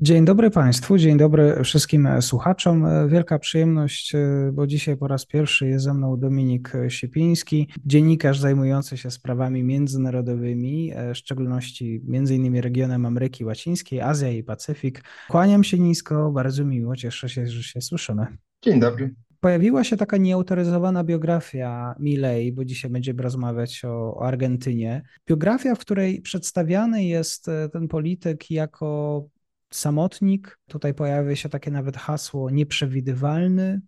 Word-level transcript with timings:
Dzień 0.00 0.24
dobry 0.24 0.50
Państwu, 0.50 0.98
dzień 0.98 1.16
dobry 1.16 1.64
wszystkim 1.64 2.08
słuchaczom. 2.20 2.86
Wielka 3.08 3.38
przyjemność, 3.38 4.12
bo 4.52 4.66
dzisiaj 4.66 4.96
po 4.96 5.08
raz 5.08 5.26
pierwszy 5.26 5.68
jest 5.68 5.84
ze 5.84 5.94
mną 5.94 6.16
Dominik 6.16 6.72
Siepiński, 6.88 7.68
dziennikarz 7.86 8.40
zajmujący 8.40 8.96
się 8.96 9.10
sprawami 9.10 9.64
międzynarodowymi, 9.64 10.92
w 11.14 11.16
szczególności 11.16 12.02
m.in. 12.08 12.56
regionem 12.56 13.06
Ameryki 13.06 13.44
Łacińskiej, 13.44 14.00
Azja 14.00 14.30
i 14.30 14.42
Pacyfik. 14.42 15.02
Kłaniam 15.28 15.64
się 15.64 15.78
nisko, 15.78 16.32
bardzo 16.32 16.64
miło, 16.64 16.96
cieszę 16.96 17.28
się, 17.28 17.46
że 17.46 17.62
się 17.62 17.80
słyszymy. 17.80 18.26
Dzień 18.62 18.80
dobry. 18.80 19.14
Pojawiła 19.40 19.84
się 19.84 19.96
taka 19.96 20.16
nieautoryzowana 20.16 21.04
biografia 21.04 21.94
Milei, 22.00 22.52
bo 22.52 22.64
dzisiaj 22.64 22.90
będziemy 22.90 23.22
rozmawiać 23.22 23.84
o, 23.84 24.14
o 24.14 24.26
Argentynie. 24.26 25.02
Biografia, 25.28 25.74
w 25.74 25.78
której 25.78 26.20
przedstawiany 26.20 27.04
jest 27.04 27.46
ten 27.72 27.88
polityk 27.88 28.50
jako 28.50 29.24
samotnik. 29.70 30.58
Tutaj 30.66 30.94
pojawia 30.94 31.36
się 31.36 31.48
takie 31.48 31.70
nawet 31.70 31.96
hasło 31.96 32.50
nieprzewidywalny. 32.50 33.80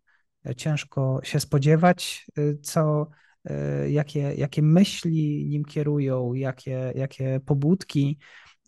Ciężko 0.57 1.21
się 1.23 1.41
spodziewać, 1.41 2.27
co, 2.63 3.09
jakie, 3.89 4.21
jakie 4.21 4.63
myśli 4.63 5.47
nim 5.49 5.65
kierują, 5.65 6.35
jakie, 6.35 6.93
jakie 6.95 7.41
pobudki. 7.47 8.19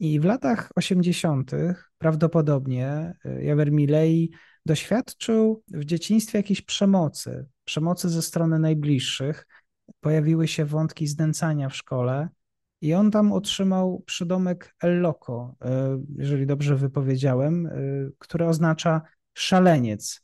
I 0.00 0.20
w 0.20 0.24
latach 0.24 0.70
80. 0.74 1.50
prawdopodobnie 1.98 3.14
Javier 3.40 3.72
Milei 3.72 4.30
doświadczył 4.66 5.62
w 5.68 5.84
dzieciństwie 5.84 6.38
jakiejś 6.38 6.62
przemocy, 6.62 7.46
przemocy 7.64 8.08
ze 8.08 8.22
strony 8.22 8.58
najbliższych. 8.58 9.46
Pojawiły 10.00 10.48
się 10.48 10.64
wątki 10.64 11.06
znęcania 11.06 11.68
w 11.68 11.76
szkole. 11.76 12.28
I 12.82 12.94
on 12.94 13.10
tam 13.10 13.32
otrzymał 13.32 14.02
przydomek 14.06 14.74
El 14.82 15.00
Loco, 15.00 15.54
e, 15.64 16.02
jeżeli 16.16 16.46
dobrze 16.46 16.76
wypowiedziałem, 16.76 17.66
e, 17.66 17.70
które 18.18 18.46
oznacza 18.46 19.02
szaleniec. 19.34 20.20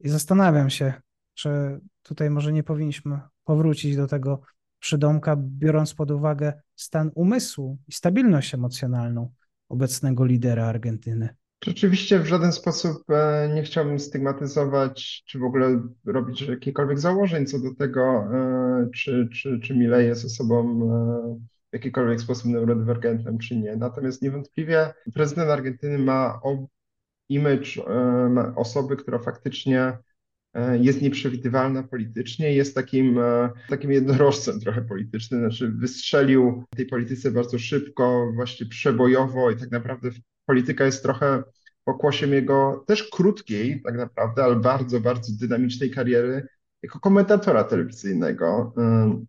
I 0.00 0.08
zastanawiam 0.08 0.70
się, 0.70 0.92
czy 1.34 1.80
tutaj 2.02 2.30
może 2.30 2.52
nie 2.52 2.62
powinniśmy 2.62 3.20
powrócić 3.44 3.96
do 3.96 4.06
tego 4.06 4.40
przydomka, 4.78 5.36
biorąc 5.38 5.94
pod 5.94 6.10
uwagę 6.10 6.52
stan 6.76 7.10
umysłu 7.14 7.78
i 7.88 7.92
stabilność 7.92 8.54
emocjonalną 8.54 9.32
obecnego 9.68 10.24
lidera 10.24 10.66
Argentyny. 10.66 11.28
Rzeczywiście 11.64 12.18
w 12.18 12.26
żaden 12.26 12.52
sposób 12.52 13.10
e, 13.10 13.50
nie 13.54 13.62
chciałbym 13.62 13.98
stygmatyzować, 13.98 15.22
czy 15.26 15.38
w 15.38 15.44
ogóle 15.44 15.82
robić 16.06 16.42
jakichkolwiek 16.42 16.98
założeń 16.98 17.46
co 17.46 17.58
do 17.58 17.74
tego, 17.74 18.28
czy, 18.94 19.28
czy, 19.32 19.60
czy 19.60 19.76
Milei 19.76 20.06
jest 20.06 20.24
osobą 20.24 20.80
w 21.70 21.72
jakikolwiek 21.72 22.20
sposób 22.20 22.46
neurodywergentem, 22.46 23.38
czy 23.38 23.56
nie. 23.56 23.76
Natomiast 23.76 24.22
niewątpliwie 24.22 24.92
prezydent 25.14 25.50
Argentyny 25.50 25.98
ma 25.98 26.40
image 27.28 27.76
e, 27.86 28.54
osoby, 28.56 28.96
która 28.96 29.18
faktycznie 29.18 29.98
e, 30.54 30.78
jest 30.78 31.02
nieprzewidywalna 31.02 31.82
politycznie, 31.82 32.54
jest 32.54 32.74
takim, 32.74 33.18
e, 33.18 33.50
takim 33.68 33.92
jednorożcem 33.92 34.60
trochę 34.60 34.82
politycznym, 34.82 35.40
znaczy 35.40 35.68
wystrzelił 35.68 36.64
tej 36.76 36.86
polityce 36.86 37.30
bardzo 37.30 37.58
szybko, 37.58 38.32
właśnie 38.34 38.66
przebojowo 38.66 39.50
i 39.50 39.56
tak 39.56 39.70
naprawdę 39.70 40.10
polityka 40.46 40.84
jest 40.84 41.02
trochę 41.02 41.42
pokłosiem 41.84 42.32
jego 42.32 42.84
też 42.86 43.08
krótkiej 43.08 43.82
tak 43.82 43.96
naprawdę, 43.96 44.44
ale 44.44 44.56
bardzo, 44.56 45.00
bardzo 45.00 45.32
dynamicznej 45.40 45.90
kariery 45.90 46.46
jako 46.82 47.00
komentatora 47.00 47.64
telewizyjnego. 47.64 48.74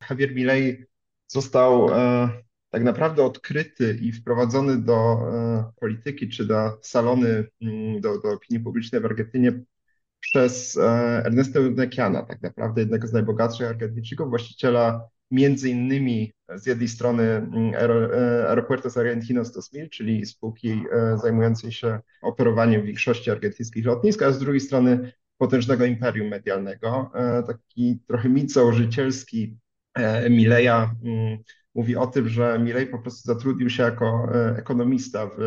Javier 0.10 0.36
Milei 0.36 0.86
został 1.32 1.90
e, 1.90 2.30
tak 2.70 2.84
naprawdę 2.84 3.24
odkryty 3.24 3.98
i 4.02 4.12
wprowadzony 4.12 4.78
do 4.78 4.96
e, 4.96 5.72
polityki 5.80 6.30
czy 6.30 6.46
do 6.46 6.78
salony, 6.82 7.48
mm, 7.62 8.02
do, 8.02 8.22
do 8.22 8.30
opinii 8.30 8.64
publicznej 8.64 9.02
w 9.02 9.06
Argentynie 9.06 9.64
przez 10.20 10.78
e, 10.78 10.82
Ernesto 11.26 11.60
Nekiana, 11.62 12.24
tak 12.24 12.42
naprawdę 12.42 12.82
jednego 12.82 13.08
z 13.08 13.14
najbogatszych 13.14 13.68
Argentyńczyków, 13.68 14.30
właściciela 14.30 15.08
między 15.32 15.70
innymi 15.70 16.34
z 16.56 16.66
jednej 16.66 16.88
strony 16.88 17.24
mm, 17.24 17.74
Aeropuertos 18.48 18.98
Argentinos 18.98 19.52
2000, 19.52 19.90
czyli 19.90 20.26
spółki 20.26 20.84
zajmującej 21.22 21.72
się 21.72 22.00
operowaniem 22.22 22.86
większości 22.86 23.32
argentyńskich 23.32 23.86
lotnisk, 23.86 24.22
a 24.22 24.32
z 24.32 24.40
drugiej 24.40 24.62
strony 24.62 25.14
potężnego 25.38 25.86
imperium 25.86 26.28
medialnego. 26.28 27.12
Taki 27.48 28.00
trochę 28.08 28.30
mit 28.30 28.52
założycielski 28.54 29.58
Mileja 30.30 30.96
mm, 31.04 31.38
mówi 31.76 31.96
o 31.96 32.08
tym, 32.08 32.30
że 32.30 32.60
Milej 32.60 32.88
po 32.88 33.00
prostu 33.00 33.34
zatrudnił 33.34 33.70
się 33.70 33.84
jako 33.84 34.28
e, 34.36 34.56
ekonomista 34.58 35.28
w, 35.28 35.38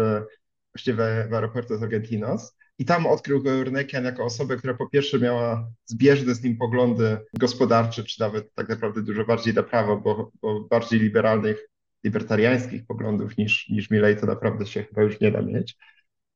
właściwie 0.75 1.27
w 1.31 1.35
Aeropuerto 1.35 1.75
Argentinos 1.75 2.57
i 2.79 2.85
tam 2.85 3.07
odkrył 3.07 3.43
go 3.43 3.51
Urnekian 3.51 4.05
jako 4.05 4.25
osobę, 4.25 4.57
która 4.57 4.75
po 4.75 4.89
pierwsze 4.89 5.19
miała 5.19 5.69
zbieżne 5.85 6.35
z 6.35 6.43
nim 6.43 6.57
poglądy 6.57 7.19
gospodarcze, 7.39 8.05
czy 8.05 8.21
nawet 8.21 8.55
tak 8.55 8.69
naprawdę 8.69 9.03
dużo 9.03 9.25
bardziej 9.25 9.55
na 9.55 9.63
prawo, 9.63 9.97
bo, 9.97 10.31
bo 10.43 10.61
bardziej 10.61 11.01
liberalnych, 11.01 11.69
libertariańskich 12.05 12.87
poglądów 12.87 13.37
niż, 13.37 13.69
niż 13.69 13.91
Milej 13.91 14.17
to 14.17 14.27
naprawdę 14.27 14.67
się 14.67 14.85
chyba 14.85 15.03
już 15.03 15.21
nie 15.21 15.31
da 15.31 15.43
mieć. 15.43 15.77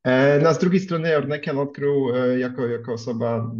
E, 0.04 0.40
no, 0.42 0.48
a 0.48 0.54
z 0.54 0.58
drugiej 0.58 0.80
strony 0.80 1.16
Ornekian 1.16 1.58
odkrył 1.58 2.08
jako, 2.38 2.66
jako 2.66 2.92
osoba 2.92 3.54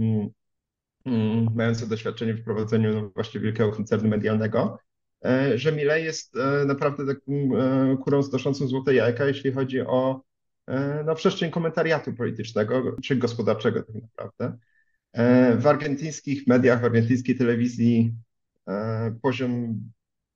mm, 1.07 1.49
mające 1.55 1.87
doświadczenie 1.87 2.35
w 2.35 2.45
prowadzeniu 2.45 2.95
no, 2.95 3.11
właśnie 3.15 3.41
wielkiego 3.41 3.73
koncernu 3.73 4.09
medialnego, 4.09 4.79
e, 5.25 5.59
że 5.59 5.73
Milej 5.73 6.05
jest 6.05 6.37
e, 6.37 6.65
naprawdę 6.65 7.07
taką 7.07 7.33
e, 7.33 7.97
kurą 7.97 8.23
znoszącą 8.23 8.67
złote 8.67 8.95
jajka, 8.95 9.27
jeśli 9.27 9.53
chodzi 9.53 9.81
o 9.81 10.29
no, 11.07 11.15
przestrzeń 11.15 11.51
komentariatu 11.51 12.13
politycznego 12.13 12.97
czy 13.03 13.17
gospodarczego 13.17 13.83
tak 13.83 13.95
naprawdę. 13.95 14.59
W 15.59 15.67
argentyńskich 15.67 16.47
mediach, 16.47 16.81
w 16.81 16.85
argentyńskiej 16.85 17.37
telewizji 17.37 18.15
poziom 19.23 19.81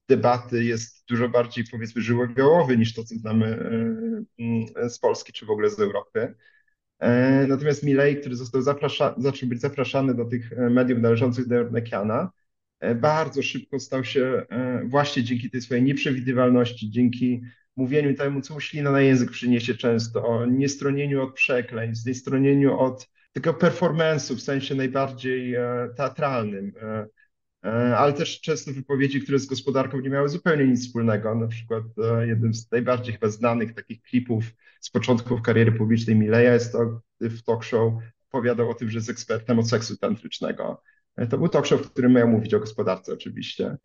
debaty 0.08 0.64
jest 0.64 1.04
dużo 1.08 1.28
bardziej 1.28 1.64
powiedzmy 1.70 2.02
żywiołowy 2.02 2.78
niż 2.78 2.94
to, 2.94 3.04
co 3.04 3.14
znamy 3.14 3.46
mm, 4.38 4.90
z 4.90 4.98
Polski 4.98 5.32
czy 5.32 5.46
w 5.46 5.50
ogóle 5.50 5.70
z 5.70 5.80
Europy. 5.80 6.34
E, 6.98 7.46
natomiast 7.46 7.82
Milei, 7.82 8.16
który 8.16 8.36
został 8.36 8.62
zaprasza, 8.62 9.14
zaczął 9.18 9.48
być 9.48 9.60
zapraszany 9.60 10.14
do 10.14 10.24
tych 10.24 10.52
e, 10.52 10.70
mediów 10.70 11.00
należących 11.00 11.48
do 11.48 11.56
Ornekiana, 11.56 12.30
e, 12.80 12.94
bardzo 12.94 13.42
szybko 13.42 13.80
stał 13.80 14.04
się 14.04 14.46
właśnie 14.84 15.22
dzięki 15.22 15.50
tej 15.50 15.60
swojej 15.60 15.82
nieprzewidywalności, 15.82 16.90
dzięki 16.90 17.42
mówieniu 17.76 18.14
temu, 18.14 18.40
co 18.40 18.60
ślina 18.60 18.90
na 18.90 19.00
język 19.00 19.30
przyniesie 19.30 19.74
często, 19.74 20.26
o 20.26 20.46
niestronieniu 20.46 21.22
od 21.22 21.34
przekleństw, 21.34 22.06
niestronieniu 22.06 22.78
od 22.78 23.08
tego 23.32 23.52
performance'u 23.52 24.34
w 24.34 24.42
sensie 24.42 24.74
najbardziej 24.74 25.54
teatralnym, 25.96 26.72
ale 27.96 28.12
też 28.12 28.40
często 28.40 28.72
wypowiedzi, 28.72 29.20
które 29.20 29.38
z 29.38 29.46
gospodarką 29.46 30.00
nie 30.00 30.10
miały 30.10 30.28
zupełnie 30.28 30.66
nic 30.66 30.86
wspólnego. 30.86 31.34
Na 31.34 31.48
przykład 31.48 31.84
jednym 32.26 32.54
z 32.54 32.70
najbardziej 32.70 33.14
chyba 33.14 33.28
znanych 33.28 33.74
takich 33.74 34.02
klipów 34.02 34.44
z 34.80 34.90
początków 34.90 35.42
kariery 35.42 35.72
publicznej 35.72 36.16
Mileja 36.16 36.54
jest 36.54 36.72
to, 36.72 37.00
w 37.20 37.42
talk 37.42 37.64
show 37.64 37.92
opowiadał 38.28 38.70
o 38.70 38.74
tym, 38.74 38.90
że 38.90 38.98
jest 38.98 39.10
ekspertem 39.10 39.58
od 39.58 39.68
seksu 39.68 39.96
tantrycznego. 39.96 40.82
E, 41.16 41.26
to 41.26 41.38
był 41.38 41.48
talk 41.48 41.66
show, 41.66 41.82
w 41.82 41.90
którym 41.90 42.12
miał 42.12 42.28
mówić 42.28 42.54
o 42.54 42.60
gospodarce 42.60 43.12
oczywiście. 43.12 43.76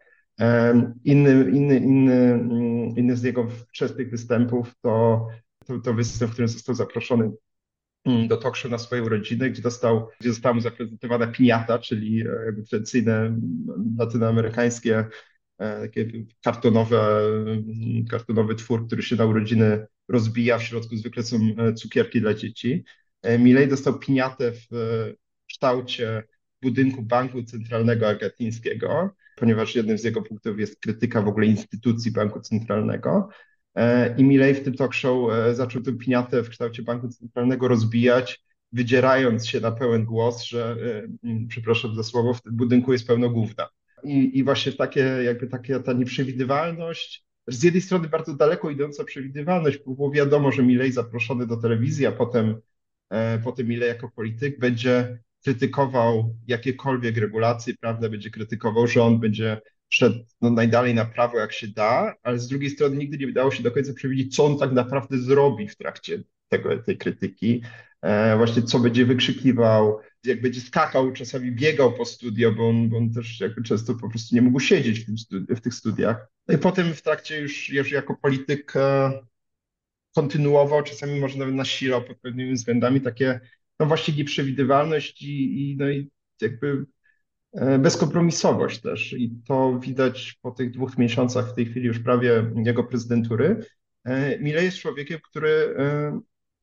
Inny, 1.04 1.52
inny, 1.52 1.78
inny, 1.78 2.14
mm, 2.14 2.98
inny 2.98 3.16
z 3.16 3.24
jego 3.24 3.48
wczesnych 3.50 4.10
występów 4.10 4.76
to, 4.82 5.28
to, 5.66 5.80
to 5.80 5.94
występ, 5.94 6.32
w 6.32 6.34
którym 6.34 6.48
został 6.48 6.76
zaproszony 6.76 7.32
do 8.06 8.38
talk 8.38 8.56
show 8.56 8.72
na 8.72 8.78
swoje 8.78 9.04
urodziny, 9.04 9.50
gdzie, 9.50 9.62
dostał, 9.62 10.10
gdzie 10.20 10.30
została 10.30 10.56
mu 10.56 10.62
zaprezentowana 10.62 11.28
piniata, 11.28 11.80
czyli 11.80 12.22
e, 12.22 12.54
tradycyjne 12.70 13.16
mm, 13.16 13.96
latynoamerykańskie 14.00 15.06
e, 15.58 15.82
takie 15.82 16.08
kartonowe, 16.44 17.22
kartonowy 18.10 18.56
twór, 18.56 18.88
który 18.88 19.04
się 19.04 19.16
na 19.16 19.26
urodziny 19.26 19.86
rozbija. 20.08 20.58
W 20.58 20.64
środku 20.64 20.96
zwykle 20.96 21.24
są 21.24 21.38
e, 21.58 21.74
cukierki 21.74 22.22
dla 22.22 22.34
dzieci. 22.34 22.84
Milej 23.40 23.68
dostał 23.68 24.00
piniatę 24.00 24.52
w 24.52 24.68
kształcie 25.50 26.24
budynku 26.62 27.02
Banku 27.02 27.44
Centralnego 27.44 28.08
Argentyńskiego, 28.08 29.10
ponieważ 29.36 29.76
jednym 29.76 29.98
z 29.98 30.04
jego 30.04 30.22
punktów 30.22 30.60
jest 30.60 30.80
krytyka 30.80 31.22
w 31.22 31.28
ogóle 31.28 31.46
instytucji 31.46 32.12
Banku 32.12 32.42
Centralnego. 32.42 33.30
E, 33.78 34.16
I 34.18 34.24
Milei 34.24 34.54
w 34.54 34.64
tym 34.64 34.74
talk 34.74 34.94
show 34.94 35.32
e, 35.32 35.56
zaczął 35.56 35.82
tę 35.82 35.94
piniatę 35.94 36.44
w 36.44 36.50
kształcie 36.50 36.84
Banku 36.84 37.08
Centralnego 37.08 37.68
rozbijać, 37.68 38.44
wydzierając 38.72 39.48
się 39.48 39.60
na 39.60 39.72
pełen 39.72 40.06
głos, 40.06 40.44
że, 40.44 40.76
e, 41.24 41.48
przepraszam 41.48 41.96
za 41.96 42.04
słowo, 42.04 42.34
w 42.34 42.42
tym 42.42 42.56
budynku 42.56 42.94
jest 42.94 43.08
pełno 43.08 43.30
gówna. 43.30 43.70
I, 44.04 44.38
i 44.38 44.44
właśnie 44.44 44.72
takie, 44.72 45.00
jakby 45.00 45.48
takie, 45.48 45.80
ta 45.80 45.94
nieprzewidywalność, 45.94 47.26
z 47.48 47.64
jednej 47.64 47.82
strony 47.82 48.10
bardzo 48.10 48.34
daleko 48.34 48.70
idąca 48.70 49.04
przewidywalność, 49.04 49.80
bo 49.86 50.12
wiadomo, 50.12 50.52
że 50.52 50.64
Milei 50.64 50.92
zaproszony 50.92 51.48
do 51.48 51.58
telewizji, 51.58 52.06
a 52.06 52.12
potem, 52.12 52.62
potem 53.44 53.68
Milei 53.68 53.88
jako 53.88 54.10
polityk 54.10 54.60
będzie 54.60 55.20
krytykował 55.44 56.36
jakiekolwiek 56.48 57.18
regulacje 57.18 57.74
prawne, 57.82 58.10
będzie 58.10 58.30
krytykował 58.30 58.88
rząd, 58.88 59.20
będzie 59.20 59.62
szedł 59.90 60.26
no, 60.42 60.50
najdalej 60.50 60.94
na 60.94 61.06
prawo, 61.06 61.38
jak 61.38 61.54
się 61.54 61.68
da, 61.68 62.16
ale 62.24 62.40
z 62.40 62.48
drugiej 62.48 62.70
strony 62.70 62.96
nigdy 62.96 63.18
nie 63.18 63.28
udało 63.28 63.52
się 63.52 63.64
do 63.64 63.72
końca 63.72 63.94
przewidzieć, 63.94 64.36
co 64.36 64.46
on 64.46 64.58
tak 64.58 64.72
naprawdę 64.72 65.18
zrobi 65.18 65.68
w 65.68 65.76
trakcie 65.76 66.24
tego, 66.50 66.84
tej 66.84 66.98
krytyki. 66.98 67.62
E, 68.02 68.38
właśnie 68.38 68.62
co 68.62 68.80
będzie 68.80 69.06
wykrzykiwał, 69.06 70.00
jak 70.24 70.42
będzie 70.42 70.62
skakał, 70.62 71.12
czasami 71.12 71.52
biegał 71.52 71.94
po 71.94 72.06
studio, 72.06 72.52
bo 72.52 72.70
on, 72.70 72.90
bo 72.90 72.98
on 72.98 73.14
też 73.14 73.40
jakby 73.40 73.64
często 73.64 73.96
po 73.96 74.10
prostu 74.10 74.36
nie 74.36 74.42
mógł 74.42 74.60
siedzieć 74.60 75.00
w, 75.00 75.10
studi- 75.10 75.56
w 75.56 75.62
tych 75.62 75.74
studiach. 75.74 76.28
No 76.48 76.56
i 76.56 76.58
potem 76.58 76.94
w 76.94 77.02
trakcie 77.02 77.42
już, 77.42 77.70
już 77.70 77.92
jako 77.92 78.16
polityk 78.16 78.76
e, 78.76 79.12
kontynuował, 80.16 80.84
czasami 80.84 81.20
może 81.20 81.38
nawet 81.38 81.56
nasilał 81.56 82.04
pod 82.04 82.20
pewnymi 82.20 82.54
względami 82.54 83.02
takie 83.02 83.40
no 83.80 83.86
właśnie 83.86 84.14
nieprzewidywalność 84.14 85.22
i, 85.22 85.72
i, 85.72 85.78
no 85.78 85.90
i 85.90 86.12
jakby 86.42 86.86
bezkompromisowość 87.80 88.82
też. 88.82 89.14
I 89.14 89.32
to 89.48 89.80
widać 89.80 90.38
po 90.42 90.52
tych 90.52 90.72
dwóch 90.72 90.98
miesiącach, 90.98 91.52
w 91.52 91.56
tej 91.56 91.66
chwili 91.66 91.88
już 91.88 92.00
prawie 92.00 92.52
jego 92.56 92.84
prezydentury. 92.84 93.66
E, 94.04 94.40
Milei 94.40 94.66
jest 94.66 94.78
człowiekiem, 94.78 95.20
który 95.24 95.76
e, 95.78 96.20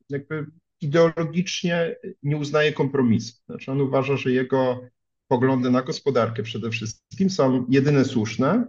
jakby 0.09 0.45
ideologicznie 0.81 1.95
nie 2.23 2.37
uznaje 2.37 2.73
kompromisu. 2.73 3.33
Znaczy 3.45 3.71
on 3.71 3.81
uważa, 3.81 4.17
że 4.17 4.31
jego 4.31 4.81
poglądy 5.27 5.71
na 5.71 5.81
gospodarkę 5.81 6.43
przede 6.43 6.69
wszystkim 6.69 7.29
są 7.29 7.65
jedyne 7.69 8.05
słuszne 8.05 8.65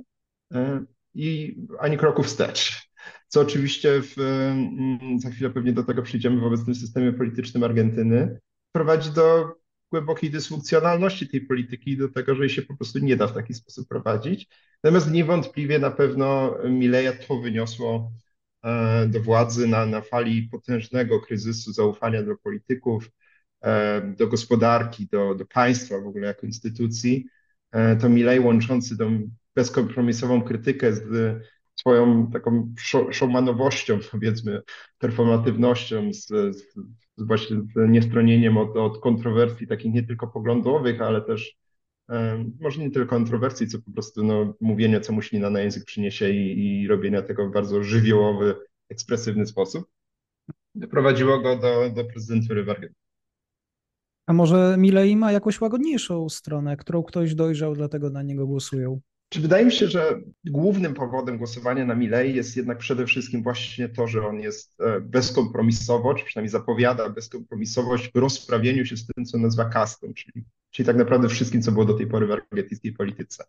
i 1.14 1.56
ani 1.78 1.96
kroku 1.96 2.22
wstecz 2.22 2.86
co 3.28 3.40
oczywiście 3.40 4.02
w, 4.02 4.18
mm, 4.18 5.20
za 5.20 5.30
chwilę 5.30 5.50
pewnie 5.50 5.72
do 5.72 5.84
tego 5.84 6.02
przyjdziemy 6.02 6.40
w 6.40 6.44
obecnym 6.44 6.74
systemie 6.74 7.12
politycznym 7.12 7.64
Argentyny, 7.64 8.38
prowadzi 8.72 9.10
do 9.10 9.54
głębokiej 9.90 10.30
dysfunkcjonalności 10.30 11.28
tej 11.28 11.40
polityki 11.40 11.96
do 11.96 12.08
tego, 12.08 12.34
że 12.34 12.42
jej 12.42 12.50
się 12.50 12.62
po 12.62 12.76
prostu 12.76 12.98
nie 12.98 13.16
da 13.16 13.26
w 13.26 13.34
taki 13.34 13.54
sposób 13.54 13.88
prowadzić. 13.88 14.48
Natomiast 14.84 15.10
niewątpliwie 15.10 15.78
na 15.78 15.90
pewno 15.90 16.56
Mileja 16.64 17.12
to 17.12 17.40
wyniosło 17.40 18.12
e, 18.64 19.06
do 19.06 19.20
władzy 19.20 19.66
na, 19.66 19.86
na 19.86 20.00
fali 20.00 20.42
potężnego 20.42 21.20
kryzysu 21.20 21.72
zaufania 21.72 22.22
do 22.22 22.36
polityków, 22.36 23.10
e, 23.60 24.00
do 24.00 24.26
gospodarki, 24.26 25.06
do, 25.06 25.34
do 25.34 25.46
państwa 25.46 26.00
w 26.00 26.06
ogóle 26.06 26.26
jako 26.26 26.46
instytucji. 26.46 27.26
E, 27.72 27.96
to 27.96 28.08
Milej 28.08 28.40
łączący 28.40 28.98
tą 28.98 29.30
bezkompromisową 29.54 30.42
krytykę 30.42 30.92
z 30.92 31.36
swoją 31.76 32.30
taką 32.30 32.74
showmanowością, 33.10 33.98
powiedzmy, 34.12 34.62
performatywnością, 34.98 36.12
z, 36.12 36.26
z, 36.26 36.62
z 37.16 37.26
właśnie 37.26 37.56
z 37.56 37.90
niestronieniem 37.90 38.56
od, 38.56 38.76
od 38.76 39.00
kontrowersji 39.00 39.66
takich 39.66 39.94
nie 39.94 40.02
tylko 40.02 40.26
poglądowych, 40.26 41.02
ale 41.02 41.22
też 41.22 41.56
może 42.60 42.80
nie 42.80 42.90
tylko 42.90 43.10
kontrowersji, 43.10 43.66
co 43.66 43.78
po 43.82 43.90
prostu 43.90 44.24
no, 44.24 44.54
mówienia, 44.60 45.00
co 45.00 45.12
muślina 45.12 45.50
na 45.50 45.60
język 45.60 45.84
przyniesie 45.84 46.30
i, 46.30 46.82
i 46.82 46.88
robienia 46.88 47.22
tego 47.22 47.48
w 47.48 47.52
bardzo 47.52 47.82
żywiołowy, 47.82 48.54
ekspresywny 48.88 49.46
sposób, 49.46 49.84
doprowadziło 50.74 51.40
go 51.40 51.56
do, 51.56 51.90
do 51.90 52.04
prezydentury 52.04 52.64
w 52.64 52.70
Argentynie. 52.70 53.06
A 54.26 54.32
może 54.32 54.76
Milei 54.78 55.16
ma 55.16 55.32
jakąś 55.32 55.60
łagodniejszą 55.60 56.28
stronę, 56.28 56.76
którą 56.76 57.02
ktoś 57.02 57.34
dojrzał, 57.34 57.74
dlatego 57.74 58.10
na 58.10 58.22
niego 58.22 58.46
głosują? 58.46 59.00
Czy 59.28 59.40
wydaje 59.40 59.64
mi 59.64 59.72
się, 59.72 59.88
że 59.88 60.20
głównym 60.44 60.94
powodem 60.94 61.38
głosowania 61.38 61.84
na 61.84 61.94
Milei 61.94 62.34
jest 62.34 62.56
jednak 62.56 62.78
przede 62.78 63.06
wszystkim 63.06 63.42
właśnie 63.42 63.88
to, 63.88 64.06
że 64.06 64.26
on 64.26 64.40
jest 64.40 64.80
e, 64.80 65.00
bezkompromisowo, 65.00 66.14
czy 66.14 66.24
przynajmniej 66.24 66.50
zapowiada 66.50 67.10
bezkompromisowość 67.10 68.10
w 68.14 68.18
rozprawieniu 68.18 68.86
się 68.86 68.96
z 68.96 69.06
tym, 69.06 69.24
co 69.24 69.38
nazywa 69.38 69.64
kastą, 69.64 70.14
czyli, 70.14 70.44
czyli 70.70 70.86
tak 70.86 70.96
naprawdę 70.96 71.28
wszystkim, 71.28 71.62
co 71.62 71.72
było 71.72 71.84
do 71.84 71.94
tej 71.94 72.06
pory 72.06 72.26
w 72.26 72.32
argentyńskiej 72.32 72.92
polityce. 72.92 73.44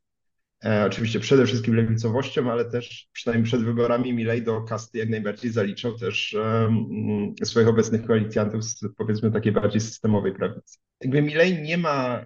E, 0.66 0.86
oczywiście 0.86 1.20
przede 1.20 1.46
wszystkim 1.46 1.76
lewicowością, 1.76 2.52
ale 2.52 2.66
też 2.66 3.08
przynajmniej 3.14 3.46
przed 3.46 3.64
wyborami 3.64 4.14
Milei 4.14 4.42
do 4.42 4.62
kasty 4.62 4.98
jak 4.98 5.10
najbardziej 5.10 5.52
zaliczał 5.52 5.98
też 5.98 6.34
e, 6.34 7.46
swoich 7.46 7.68
obecnych 7.68 8.06
koalicjantów 8.06 8.64
z 8.64 8.80
powiedzmy 8.98 9.32
takiej 9.32 9.52
bardziej 9.52 9.82
systemowej 9.82 10.34
prawicy. 10.34 10.78
Jakby 11.02 11.22
Milei 11.22 11.62
nie 11.62 11.78
ma, 11.78 12.26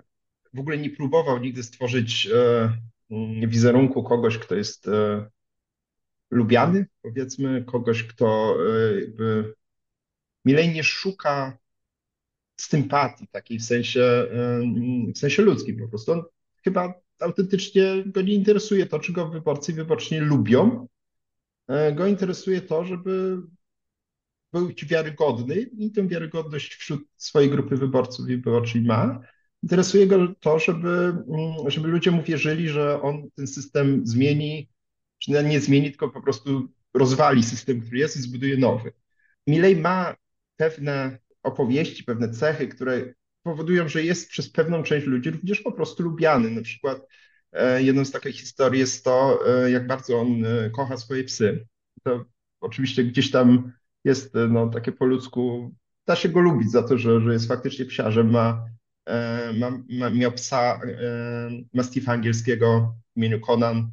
w 0.53 0.59
ogóle 0.59 0.77
nie 0.77 0.89
próbował 0.89 1.39
nigdy 1.39 1.63
stworzyć 1.63 2.29
e, 2.33 2.71
wizerunku 3.47 4.03
kogoś, 4.03 4.37
kto 4.37 4.55
jest 4.55 4.87
e, 4.87 5.29
lubiany, 6.31 6.85
powiedzmy, 7.01 7.63
kogoś, 7.63 8.03
kto 8.03 8.55
e, 8.69 9.01
jakby 9.01 9.53
milej 10.45 10.69
nie 10.69 10.83
szuka 10.83 11.57
sympatii 12.57 13.27
takiej 13.27 13.59
w 13.59 13.65
sensie, 13.65 14.01
e, 14.01 14.61
w 15.15 15.17
sensie 15.17 15.41
ludzkim 15.41 15.79
po 15.79 15.87
prostu. 15.87 16.11
On 16.11 16.23
chyba 16.63 16.93
autentycznie 17.19 18.03
go 18.05 18.21
nie 18.21 18.33
interesuje 18.33 18.85
to, 18.85 18.99
czy 18.99 19.13
go 19.13 19.27
wyborcy 19.27 19.71
i 19.71 19.75
wyborczynie 19.75 20.21
lubią. 20.21 20.87
Go 21.95 22.07
interesuje 22.07 22.61
to, 22.61 22.85
żeby 22.85 23.37
był 24.53 24.71
wiarygodny 24.87 25.55
i 25.55 25.91
tę 25.91 26.07
wiarygodność 26.07 26.75
wśród 26.75 27.07
swojej 27.17 27.49
grupy 27.49 27.77
wyborców 27.77 28.29
i 28.29 28.37
wyborczych 28.37 28.83
ma. 28.83 29.21
Interesuje 29.63 30.07
go 30.07 30.27
to, 30.39 30.59
żeby, 30.59 30.89
mm, 30.89 31.69
żeby 31.69 31.87
ludzie 31.87 32.11
mu 32.11 32.23
wierzyli, 32.23 32.69
że 32.69 33.01
on 33.01 33.29
ten 33.35 33.47
system 33.47 34.07
zmieni, 34.07 34.69
czy 35.19 35.31
nie 35.31 35.59
zmieni, 35.59 35.89
tylko 35.89 36.09
po 36.09 36.21
prostu 36.21 36.67
rozwali 36.93 37.43
system, 37.43 37.81
który 37.81 37.97
jest 37.97 38.17
i 38.17 38.21
zbuduje 38.21 38.57
nowy. 38.57 38.93
Milej 39.47 39.75
ma 39.75 40.15
pewne 40.57 41.17
opowieści, 41.43 42.03
pewne 42.03 42.29
cechy, 42.29 42.67
które 42.67 43.13
powodują, 43.43 43.89
że 43.89 44.03
jest 44.03 44.29
przez 44.29 44.49
pewną 44.49 44.83
część 44.83 45.07
ludzi 45.07 45.29
również 45.29 45.61
po 45.61 45.71
prostu 45.71 46.03
lubiany. 46.03 46.51
Na 46.51 46.61
przykład 46.61 47.07
e, 47.51 47.83
jedną 47.83 48.05
z 48.05 48.11
takich 48.11 48.35
historii 48.35 48.79
jest 48.79 49.05
to, 49.05 49.39
e, 49.47 49.71
jak 49.71 49.87
bardzo 49.87 50.19
on 50.19 50.45
e, 50.45 50.69
kocha 50.69 50.97
swoje 50.97 51.23
psy. 51.23 51.67
To 52.03 52.25
oczywiście 52.61 53.03
gdzieś 53.03 53.31
tam 53.31 53.71
jest 54.03 54.33
no, 54.49 54.69
takie 54.69 54.91
po 54.91 55.05
ludzku, 55.05 55.71
da 56.05 56.15
się 56.15 56.29
go 56.29 56.39
lubić 56.39 56.71
za 56.71 56.83
to, 56.83 56.97
że, 56.97 57.21
że 57.21 57.33
jest 57.33 57.47
faktycznie 57.47 57.85
psiarzem, 57.85 58.31
ma 58.31 58.65
ma, 59.53 59.83
ma, 59.89 60.09
miał 60.09 60.31
psa 60.31 60.81
e, 60.83 61.49
mastifa 61.73 62.11
angielskiego 62.11 62.95
w 63.13 63.17
imieniu 63.17 63.39
Conan, 63.39 63.91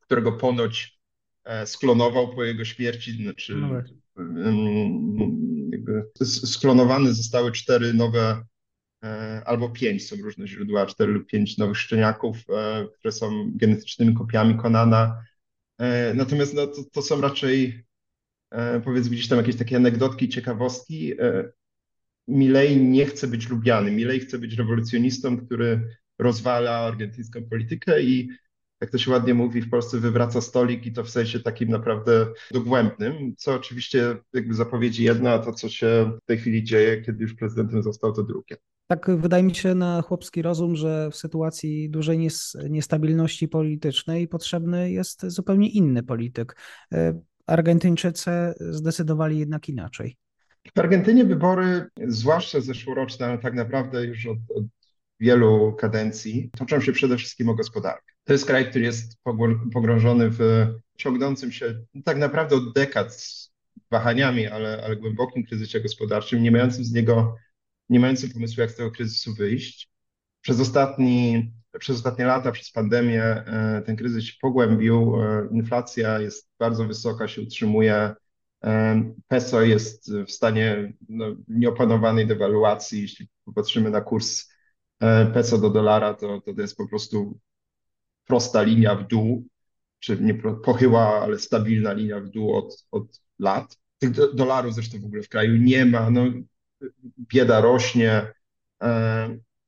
którego 0.00 0.32
ponoć 0.32 1.00
e, 1.44 1.66
sklonował 1.66 2.34
po 2.34 2.44
jego 2.44 2.64
śmierci, 2.64 3.22
znaczy 3.22 3.54
no 3.54 3.68
tak. 3.70 3.86
sklonowane 6.26 7.14
zostały 7.14 7.52
cztery 7.52 7.94
nowe 7.94 8.42
albo 9.44 9.68
pięć, 9.68 10.08
są 10.08 10.16
różne 10.16 10.46
źródła, 10.46 10.86
cztery 10.86 11.12
lub 11.12 11.26
pięć 11.26 11.58
nowych 11.58 11.78
szczeniaków, 11.78 12.36
które 12.98 13.12
są 13.12 13.50
genetycznymi 13.54 14.14
kopiami 14.14 14.56
Konana. 14.56 15.22
Natomiast 16.14 16.54
no, 16.54 16.66
to, 16.66 16.84
to 16.92 17.02
są 17.02 17.20
raczej 17.20 17.84
powiedzmy 18.84 19.10
gdzieś 19.10 19.28
tam 19.28 19.38
jakieś 19.38 19.56
takie 19.56 19.76
anegdotki, 19.76 20.28
ciekawostki. 20.28 21.12
Milei 22.28 22.76
nie 22.76 23.06
chce 23.06 23.28
być 23.28 23.48
lubiany. 23.48 23.90
Milei 23.90 24.20
chce 24.20 24.38
być 24.38 24.54
rewolucjonistą, 24.54 25.46
który 25.46 25.88
rozwala 26.18 26.78
argentyńską 26.78 27.40
politykę 27.50 28.02
i 28.02 28.28
jak 28.80 28.90
to 28.90 28.98
się 28.98 29.10
ładnie 29.10 29.34
mówi, 29.34 29.62
w 29.62 29.70
Polsce 29.70 29.98
wywraca 29.98 30.40
stolik 30.40 30.86
i 30.86 30.92
to 30.92 31.04
w 31.04 31.10
sensie 31.10 31.40
takim 31.40 31.68
naprawdę 31.68 32.26
dogłębnym, 32.50 33.34
co 33.36 33.54
oczywiście 33.54 34.16
jakby 34.32 34.54
zapowiedzi 34.54 35.04
jedna, 35.04 35.32
a 35.32 35.38
to 35.38 35.52
co 35.52 35.68
się 35.68 36.12
w 36.22 36.26
tej 36.26 36.38
chwili 36.38 36.64
dzieje, 36.64 37.02
kiedy 37.02 37.22
już 37.22 37.34
prezydentem 37.34 37.82
został, 37.82 38.12
to 38.12 38.22
drugie. 38.22 38.56
Tak 38.86 39.10
wydaje 39.20 39.42
mi 39.42 39.54
się 39.54 39.74
na 39.74 40.02
chłopski 40.02 40.42
rozum, 40.42 40.76
że 40.76 41.10
w 41.10 41.16
sytuacji 41.16 41.90
dużej 41.90 42.28
niestabilności 42.70 43.48
politycznej 43.48 44.28
potrzebny 44.28 44.92
jest 44.92 45.26
zupełnie 45.26 45.70
inny 45.70 46.02
polityk. 46.02 46.56
Argentyńczycy 47.46 48.30
zdecydowali 48.60 49.38
jednak 49.38 49.68
inaczej. 49.68 50.16
W 50.76 50.80
Argentynie 50.80 51.24
wybory, 51.24 51.86
zwłaszcza 52.06 52.60
zeszłoroczne, 52.60 53.26
ale 53.26 53.38
tak 53.38 53.54
naprawdę 53.54 54.04
już 54.04 54.26
od, 54.26 54.38
od 54.54 54.64
wielu 55.20 55.76
kadencji, 55.78 56.50
toczą 56.58 56.80
się 56.80 56.92
przede 56.92 57.16
wszystkim 57.16 57.48
o 57.48 57.54
gospodarkę. 57.54 58.12
To 58.24 58.32
jest 58.32 58.46
kraj, 58.46 58.70
który 58.70 58.84
jest 58.84 59.18
pogrążony 59.72 60.30
w 60.30 60.66
ciągnącym 60.96 61.52
się 61.52 61.84
tak 62.04 62.18
naprawdę 62.18 62.56
od 62.56 62.74
dekad 62.74 63.26
wahaniami, 63.90 64.46
ale, 64.46 64.82
ale 64.84 64.96
głębokim 64.96 65.46
kryzysie 65.46 65.80
gospodarczym, 65.80 66.42
nie 66.42 66.50
mającym 66.50 66.84
z 66.84 66.92
niego, 66.92 67.36
nie 67.88 68.00
mającym 68.00 68.30
pomysłu, 68.30 68.60
jak 68.60 68.70
z 68.70 68.76
tego 68.76 68.90
kryzysu 68.90 69.34
wyjść. 69.34 69.90
Przez 70.40 70.60
ostatni, 70.60 71.50
przez 71.78 71.96
ostatnie 71.96 72.24
lata, 72.24 72.52
przez 72.52 72.70
pandemię 72.70 73.44
ten 73.86 73.96
kryzys 73.96 74.24
się 74.24 74.34
pogłębił, 74.40 75.16
inflacja 75.50 76.20
jest 76.20 76.48
bardzo 76.58 76.84
wysoka, 76.84 77.28
się 77.28 77.42
utrzymuje, 77.42 78.14
peso 79.28 79.62
jest 79.62 80.12
w 80.12 80.30
stanie 80.30 80.92
no, 81.08 81.26
nieopanowanej 81.48 82.26
dewaluacji, 82.26 83.02
jeśli 83.02 83.28
popatrzymy 83.44 83.90
na 83.90 84.00
kurs 84.00 84.48
peso 85.34 85.58
do 85.58 85.70
dolara, 85.70 86.14
to, 86.14 86.40
to 86.40 86.60
jest 86.60 86.76
po 86.76 86.88
prostu 86.88 87.38
prosta 88.24 88.62
linia 88.62 88.94
w 88.94 89.06
dół, 89.06 89.46
czy 89.98 90.20
nie 90.20 90.34
pochyła, 90.64 91.20
ale 91.22 91.38
stabilna 91.38 91.92
linia 91.92 92.20
w 92.20 92.28
dół 92.28 92.54
od, 92.54 92.84
od 92.90 93.20
lat. 93.38 93.78
Tych 93.98 94.10
dolarów 94.34 94.74
zresztą 94.74 95.00
w 95.00 95.04
ogóle 95.04 95.22
w 95.22 95.28
kraju 95.28 95.56
nie 95.56 95.86
ma, 95.86 96.10
no, 96.10 96.24
bieda 97.18 97.60
rośnie. 97.60 98.32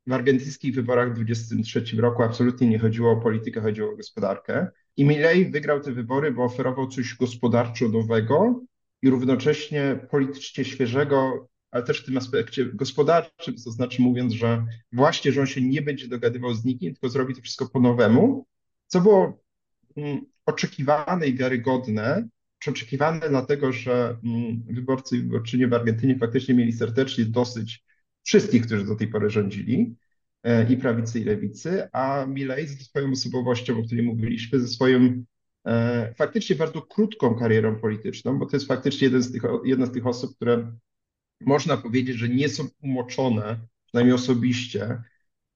W 0.07 0.13
argentyńskich 0.13 0.75
wyborach 0.75 1.11
w 1.11 1.15
2023 1.15 1.97
roku 1.97 2.23
absolutnie 2.23 2.69
nie 2.69 2.79
chodziło 2.79 3.13
o 3.13 3.21
politykę, 3.21 3.61
chodziło 3.61 3.93
o 3.93 3.97
gospodarkę. 3.97 4.69
I 4.97 5.05
Milei 5.05 5.51
wygrał 5.51 5.81
te 5.81 5.93
wybory, 5.93 6.33
bo 6.33 6.45
oferował 6.45 6.89
coś 6.89 7.15
gospodarczo 7.15 7.89
nowego 7.89 8.61
i 9.03 9.11
równocześnie 9.11 10.07
politycznie 10.11 10.65
świeżego, 10.65 11.49
ale 11.71 11.83
też 11.85 12.03
w 12.03 12.05
tym 12.05 12.17
aspekcie 12.17 12.65
gospodarczym, 12.65 13.55
to 13.65 13.71
znaczy 13.71 14.03
mówiąc, 14.03 14.33
że 14.33 14.67
właśnie, 14.93 15.33
że 15.33 15.41
on 15.41 15.47
się 15.47 15.61
nie 15.61 15.83
będzie 15.83 16.09
dogadywał 16.09 16.55
z 16.55 16.65
nikim, 16.65 16.93
tylko 16.93 17.09
zrobi 17.09 17.35
to 17.35 17.43
wszystko 17.43 17.69
po 17.69 17.81
nowemu, 17.81 18.47
co 18.87 19.01
było 19.01 19.43
mm, 19.97 20.21
oczekiwane 20.47 21.27
i 21.27 21.37
wiarygodne, 21.37 22.29
czy 22.59 22.71
oczekiwane 22.71 23.29
dlatego, 23.29 23.73
że 23.73 24.19
mm, 24.25 24.63
wyborcy 24.71 25.17
i 25.17 25.23
wyborczynie 25.23 25.69
w 25.69 25.75
Argentynie 25.75 26.19
faktycznie 26.19 26.55
mieli 26.55 26.73
serdecznie 26.73 27.25
dosyć 27.25 27.85
wszystkich, 28.23 28.67
którzy 28.67 28.85
do 28.85 28.97
tej 28.97 29.09
pory 29.09 29.31
rządzili, 29.31 29.97
e, 30.43 30.73
i 30.73 30.77
prawicy, 30.77 31.21
i 31.21 31.25
lewicy, 31.25 31.89
a 31.93 32.27
Milei 32.29 32.67
ze 32.67 32.85
swoją 32.85 33.11
osobowością, 33.11 33.79
o 33.79 33.83
której 33.83 34.05
mówiliśmy, 34.05 34.61
ze 34.61 34.69
swoją 34.69 35.01
e, 35.01 35.23
faktycznie 36.17 36.57
bardzo 36.57 36.83
krótką 36.83 37.35
karierą 37.35 37.77
polityczną, 37.77 38.39
bo 38.39 38.47
to 38.47 38.57
jest 38.57 38.67
faktycznie 38.67 39.05
jeden 39.05 39.23
z 39.23 39.33
tych, 39.33 39.43
jedna 39.65 39.87
z 39.87 39.93
tych 39.93 40.07
osób, 40.07 40.37
które 40.37 40.73
można 41.41 41.77
powiedzieć, 41.77 42.17
że 42.17 42.29
nie 42.29 42.49
są 42.49 42.69
umoczone, 42.83 43.59
przynajmniej 43.87 44.15
osobiście, 44.15 45.03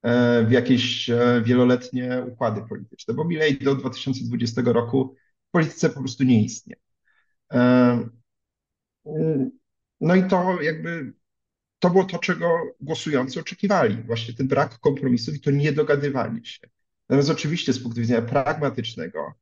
e, 0.02 0.44
w 0.44 0.52
jakieś 0.52 1.10
e, 1.10 1.42
wieloletnie 1.44 2.24
układy 2.28 2.62
polityczne, 2.68 3.14
bo 3.14 3.24
Milei 3.24 3.58
do 3.58 3.74
2020 3.74 4.62
roku 4.64 5.16
w 5.48 5.50
polityce 5.50 5.90
po 5.90 6.00
prostu 6.00 6.24
nie 6.24 6.44
istnieje. 6.44 6.80
E, 7.52 8.08
no 10.00 10.14
i 10.14 10.28
to 10.28 10.62
jakby 10.62 11.12
to 11.78 11.90
było 11.90 12.04
to, 12.04 12.18
czego 12.18 12.58
głosujący 12.80 13.40
oczekiwali, 13.40 14.02
właśnie 14.02 14.34
ten 14.34 14.48
brak 14.48 14.78
kompromisów 14.78 15.34
i 15.34 15.40
to 15.40 15.50
niedogadywanie 15.50 16.44
się. 16.44 16.68
Natomiast 17.08 17.30
oczywiście 17.30 17.72
z 17.72 17.82
punktu 17.82 18.00
widzenia 18.00 18.22
pragmatycznego, 18.22 19.34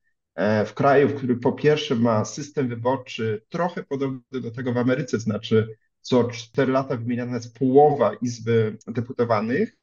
w 0.67 0.75
kraju, 0.75 1.09
w 1.09 1.15
którym 1.15 1.41
po 1.41 1.53
pierwsze 1.53 1.95
ma 1.95 2.25
system 2.25 2.69
wyborczy 2.69 3.43
trochę 3.49 3.83
podobny 3.83 4.21
do 4.31 4.51
tego 4.51 4.73
w 4.73 4.79
Ameryce, 4.79 5.19
znaczy 5.19 5.77
co 6.01 6.25
4 6.25 6.73
lata 6.73 6.97
wymieniana 6.97 7.35
jest 7.35 7.59
połowa 7.59 8.15
Izby 8.15 8.79
Deputowanych, 8.87 9.77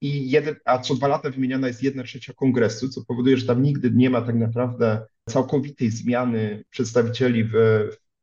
i 0.00 0.30
jeden, 0.30 0.56
a 0.64 0.78
co 0.78 0.94
dwa 0.94 1.08
lata 1.08 1.30
wymieniana 1.30 1.68
jest 1.68 1.82
jedna 1.82 2.02
trzecia 2.02 2.32
kongresu, 2.32 2.88
co 2.88 3.04
powoduje, 3.04 3.36
że 3.36 3.46
tam 3.46 3.62
nigdy 3.62 3.90
nie 3.90 4.10
ma 4.10 4.20
tak 4.22 4.34
naprawdę 4.34 5.06
całkowitej 5.28 5.90
zmiany 5.90 6.64
przedstawicieli 6.70 7.44
w, 7.44 7.52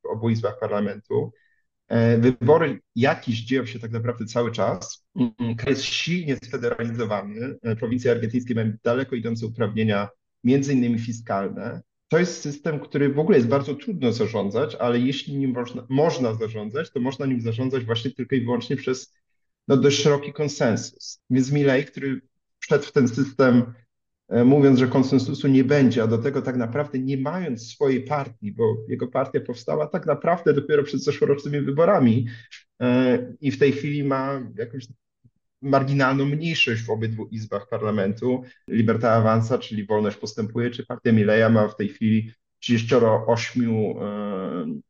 w 0.03 0.05
obu 0.05 0.29
izbach 0.29 0.60
parlamentu. 0.60 1.31
E, 1.88 2.17
wybory 2.17 2.79
jakieś 2.95 3.39
dzieją 3.39 3.65
się 3.65 3.79
tak 3.79 3.91
naprawdę 3.91 4.25
cały 4.25 4.51
czas. 4.51 5.05
Mm, 5.15 5.55
kraj 5.55 5.74
jest 5.74 5.84
silnie 5.84 6.38
sfederalizowany. 6.38 7.55
E, 7.63 7.75
prowincje 7.75 8.12
argentyńskie 8.12 8.55
mają 8.55 8.74
daleko 8.84 9.15
idące 9.15 9.45
uprawnienia, 9.45 10.10
między 10.45 10.73
innymi 10.73 10.99
fiskalne. 10.99 11.81
To 12.07 12.19
jest 12.19 12.41
system, 12.41 12.79
który 12.79 13.13
w 13.13 13.19
ogóle 13.19 13.37
jest 13.37 13.49
bardzo 13.49 13.75
trudno 13.75 14.11
zarządzać, 14.11 14.75
ale 14.75 14.99
jeśli 14.99 15.37
nim 15.37 15.51
można, 15.51 15.85
można 15.89 16.33
zarządzać, 16.33 16.91
to 16.91 16.99
można 16.99 17.25
nim 17.25 17.41
zarządzać 17.41 17.83
właśnie 17.85 18.11
tylko 18.11 18.35
i 18.35 18.41
wyłącznie 18.41 18.75
przez 18.75 19.13
no, 19.67 19.77
dość 19.77 20.01
szeroki 20.01 20.33
konsensus. 20.33 21.21
Więc 21.29 21.51
Milei, 21.51 21.85
który 21.85 22.21
wszedł 22.59 22.83
w 22.83 22.91
ten 22.91 23.07
system 23.07 23.73
e, 24.29 24.43
mówiąc, 24.43 24.79
że 24.79 24.87
konsensusu 24.87 25.47
nie 25.47 25.63
będzie, 25.63 26.03
a 26.03 26.07
do 26.07 26.17
tego 26.17 26.41
tak 26.41 26.57
naprawdę 26.57 26.99
nie 26.99 27.17
mając 27.17 27.67
swojej 27.67 28.03
partii, 28.03 28.51
bo 28.51 28.75
jego 28.89 29.07
partia 29.07 29.39
powstała 29.39 29.87
tak 29.87 30.05
naprawdę 30.05 30.53
dopiero 30.53 30.83
przed 30.83 31.03
zeszłorocznymi 31.03 31.61
wyborami 31.61 32.27
e, 32.81 33.33
i 33.41 33.51
w 33.51 33.59
tej 33.59 33.71
chwili 33.71 34.03
ma 34.03 34.41
jakąś 34.57 34.87
marginalną 35.65 36.25
mniejszość 36.25 36.81
w 36.81 36.89
obydwu 36.89 37.25
izbach 37.25 37.69
parlamentu. 37.69 38.43
Libertad 38.67 39.12
Avanza, 39.12 39.57
czyli 39.57 39.86
Wolność 39.86 40.17
Postępuje, 40.17 40.72
czy 40.72 40.86
partia 40.86 41.12
Mileja 41.12 41.50
ma 41.50 41.67
w 41.67 41.75
tej 41.75 41.89
chwili 41.89 42.31
38 42.60 43.63
e, 43.63 43.69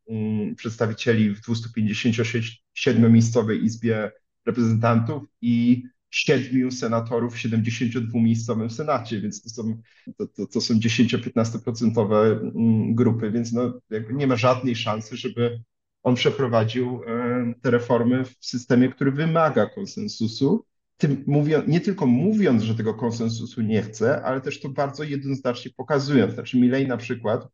mm, 0.09 0.55
przedstawicieli 0.55 1.35
w 1.35 1.41
257-miejscowej 1.41 3.63
izbie 3.63 4.11
reprezentantów 4.45 5.23
i 5.41 5.83
siedmiu 6.09 6.71
senatorów 6.71 7.35
w 7.35 7.37
72-miejscowym 7.37 8.69
Senacie, 8.69 9.21
więc 9.21 9.41
to 9.41 9.49
są, 9.49 9.81
to, 10.17 10.27
to, 10.27 10.47
to 10.47 10.61
są 10.61 10.73
10-15% 10.73 12.51
mm, 12.55 12.95
grupy, 12.95 13.31
więc 13.31 13.53
no, 13.53 13.79
nie 14.13 14.27
ma 14.27 14.35
żadnej 14.35 14.75
szansy, 14.75 15.17
żeby 15.17 15.59
on 16.05 16.15
przeprowadził 16.15 17.01
e, 17.07 17.53
te 17.61 17.71
reformy 17.71 18.25
w 18.25 18.35
systemie, 18.39 18.89
który 18.89 19.11
wymaga 19.11 19.65
konsensusu. 19.65 20.65
Tym 20.97 21.23
mówią, 21.27 21.61
nie 21.67 21.81
tylko 21.81 22.05
mówiąc, 22.05 22.63
że 22.63 22.75
tego 22.75 22.93
konsensusu 22.93 23.61
nie 23.61 23.81
chce, 23.81 24.23
ale 24.23 24.41
też 24.41 24.59
to 24.59 24.69
bardzo 24.69 25.03
jednoznacznie 25.03 25.71
pokazując. 25.77 26.33
Znaczy 26.33 26.57
Milei 26.57 26.87
na 26.87 26.97
przykład, 26.97 27.47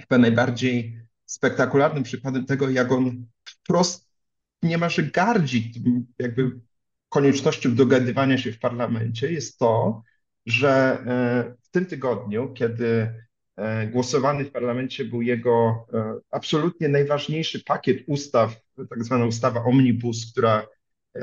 chyba 0.00 0.18
najbardziej 0.18 0.98
spektakularnym 1.26 2.02
przykładem 2.02 2.46
tego, 2.46 2.70
jak 2.70 2.92
on 2.92 3.26
wprost 3.44 4.10
niemalże 4.62 5.02
gardzi 5.02 5.72
jakby 6.18 6.60
koniecznością 7.08 7.74
dogadywania 7.74 8.38
się 8.38 8.52
w 8.52 8.58
parlamencie, 8.58 9.32
jest 9.32 9.58
to, 9.58 10.02
że 10.46 10.70
e, 11.06 11.54
w 11.62 11.70
tym 11.70 11.86
tygodniu, 11.86 12.52
kiedy 12.52 13.14
głosowany 13.90 14.44
w 14.44 14.50
parlamencie 14.50 15.04
był 15.04 15.22
jego 15.22 15.86
e, 15.92 16.14
absolutnie 16.30 16.88
najważniejszy 16.88 17.64
pakiet 17.64 17.98
ustaw, 18.06 18.60
tak 18.90 19.04
zwana 19.04 19.26
ustawa 19.26 19.64
Omnibus, 19.64 20.32
która 20.32 20.66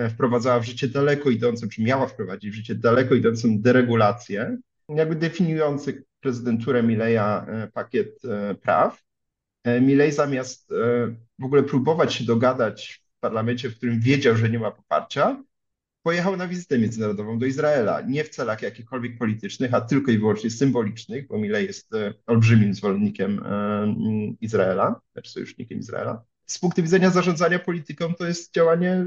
wprowadzała 0.09 0.59
w 0.59 0.65
życie 0.65 0.87
daleko 0.87 1.29
idącą, 1.29 1.69
czy 1.69 1.83
miała 1.83 2.07
wprowadzić 2.07 2.51
w 2.51 2.53
życie 2.53 2.75
daleko 2.75 3.15
idącą 3.15 3.61
deregulację, 3.61 4.57
jakby 4.89 5.15
definiujący 5.15 6.05
prezydenturę 6.19 6.83
Mileja 6.83 7.45
pakiet 7.73 8.21
praw. 8.61 9.03
Milej 9.81 10.11
zamiast 10.11 10.69
w 11.39 11.43
ogóle 11.43 11.63
próbować 11.63 12.13
się 12.13 12.25
dogadać 12.25 13.03
w 13.17 13.19
parlamencie, 13.19 13.69
w 13.69 13.77
którym 13.77 13.99
wiedział, 13.99 14.35
że 14.35 14.49
nie 14.49 14.59
ma 14.59 14.71
poparcia, 14.71 15.43
pojechał 16.07 16.37
na 16.37 16.47
wizytę 16.47 16.79
międzynarodową 16.79 17.39
do 17.39 17.45
Izraela. 17.45 18.01
Nie 18.01 18.23
w 18.23 18.29
celach 18.29 18.61
jakichkolwiek 18.61 19.17
politycznych, 19.17 19.73
a 19.73 19.81
tylko 19.81 20.11
i 20.11 20.17
wyłącznie 20.17 20.51
symbolicznych, 20.51 21.27
bo 21.27 21.37
Milei 21.37 21.65
jest 21.65 21.93
e, 21.93 22.13
olbrzymim 22.27 22.73
zwolennikiem 22.73 23.39
e, 23.39 23.47
mm, 23.83 24.37
Izraela, 24.41 25.01
też 25.13 25.29
sojusznikiem 25.29 25.79
Izraela. 25.79 26.23
Z 26.45 26.59
punktu 26.59 26.83
widzenia 26.83 27.09
zarządzania 27.09 27.59
polityką 27.59 28.13
to 28.13 28.27
jest 28.27 28.53
działanie, 28.53 29.05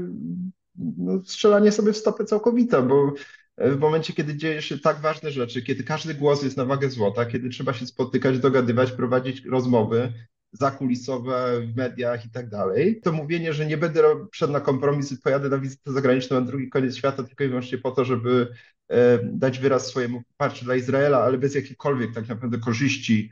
no, 0.75 1.23
strzelanie 1.23 1.71
sobie 1.71 1.93
w 1.93 1.97
stopę 1.97 2.25
całkowite, 2.25 2.81
bo 2.81 3.13
w 3.57 3.79
momencie, 3.79 4.13
kiedy 4.13 4.35
dzieje 4.35 4.61
się 4.61 4.79
tak 4.79 5.01
ważne 5.01 5.31
rzeczy, 5.31 5.61
kiedy 5.61 5.83
każdy 5.83 6.13
głos 6.13 6.43
jest 6.43 6.57
na 6.57 6.65
wagę 6.65 6.89
złota, 6.89 7.25
kiedy 7.25 7.49
trzeba 7.49 7.73
się 7.73 7.85
spotykać, 7.85 8.39
dogadywać, 8.39 8.91
prowadzić 8.91 9.45
rozmowy, 9.45 10.13
zakulisowe 10.51 11.61
w 11.61 11.75
mediach 11.75 12.25
i 12.25 12.29
tak 12.29 12.49
dalej, 12.49 13.01
to 13.01 13.11
mówienie, 13.11 13.53
że 13.53 13.65
nie 13.65 13.77
będę 13.77 14.03
szedł 14.31 14.53
na 14.53 14.59
kompromis 14.59 15.11
i 15.11 15.17
pojadę 15.17 15.49
na 15.49 15.57
wizytę 15.57 15.91
zagraniczną 15.91 16.39
na 16.39 16.45
drugi 16.45 16.69
koniec 16.69 16.95
świata 16.95 17.23
tylko 17.23 17.43
i 17.43 17.47
wyłącznie 17.47 17.77
po 17.77 17.91
to, 17.91 18.05
żeby 18.05 18.47
e, 18.89 19.19
dać 19.23 19.59
wyraz 19.59 19.87
swojemu 19.87 20.21
poparciu 20.21 20.65
dla 20.65 20.75
Izraela, 20.75 21.23
ale 21.23 21.37
bez 21.37 21.55
jakichkolwiek 21.55 22.13
tak 22.13 22.27
naprawdę 22.27 22.57
korzyści 22.57 23.31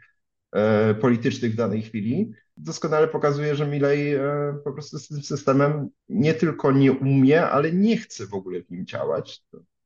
e, 0.52 0.94
politycznych 0.94 1.54
w 1.54 1.56
danej 1.56 1.82
chwili, 1.82 2.32
doskonale 2.58 3.08
pokazuje, 3.08 3.56
że 3.56 3.68
Milei 3.68 4.14
e, 4.16 4.22
po 4.64 4.72
prostu 4.74 5.00
z 5.00 5.08
tym 5.08 5.24
systemem 5.24 5.90
nie 6.10 6.34
tylko 6.34 6.72
nie 6.72 6.92
umie, 6.92 7.50
ale 7.50 7.72
nie 7.72 7.98
chce 7.98 8.28
w 8.28 8.34
ogóle 8.34 8.64
w 8.64 8.70
nim 8.70 8.86
działać. 8.86 9.44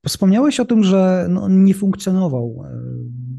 Wspomniałeś 0.07 0.59
o 0.59 0.65
tym, 0.65 0.83
że 0.83 1.27
no, 1.29 1.49
nie 1.49 1.73
funkcjonował 1.73 2.63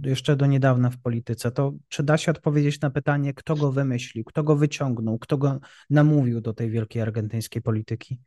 jeszcze 0.06 0.36
do 0.36 0.46
niedawna 0.46 0.90
w 0.90 0.98
polityce. 0.98 1.50
To 1.50 1.72
czy 1.88 2.02
da 2.02 2.16
się 2.16 2.30
odpowiedzieć 2.30 2.80
na 2.80 2.90
pytanie, 2.90 3.34
kto 3.34 3.56
go 3.56 3.72
wymyślił, 3.72 4.24
kto 4.24 4.42
go 4.42 4.56
wyciągnął, 4.56 5.18
kto 5.18 5.38
go 5.38 5.60
namówił 5.90 6.40
do 6.40 6.52
tej 6.52 6.70
wielkiej 6.70 7.02
argentyńskiej 7.02 7.62
polityki? 7.62 8.18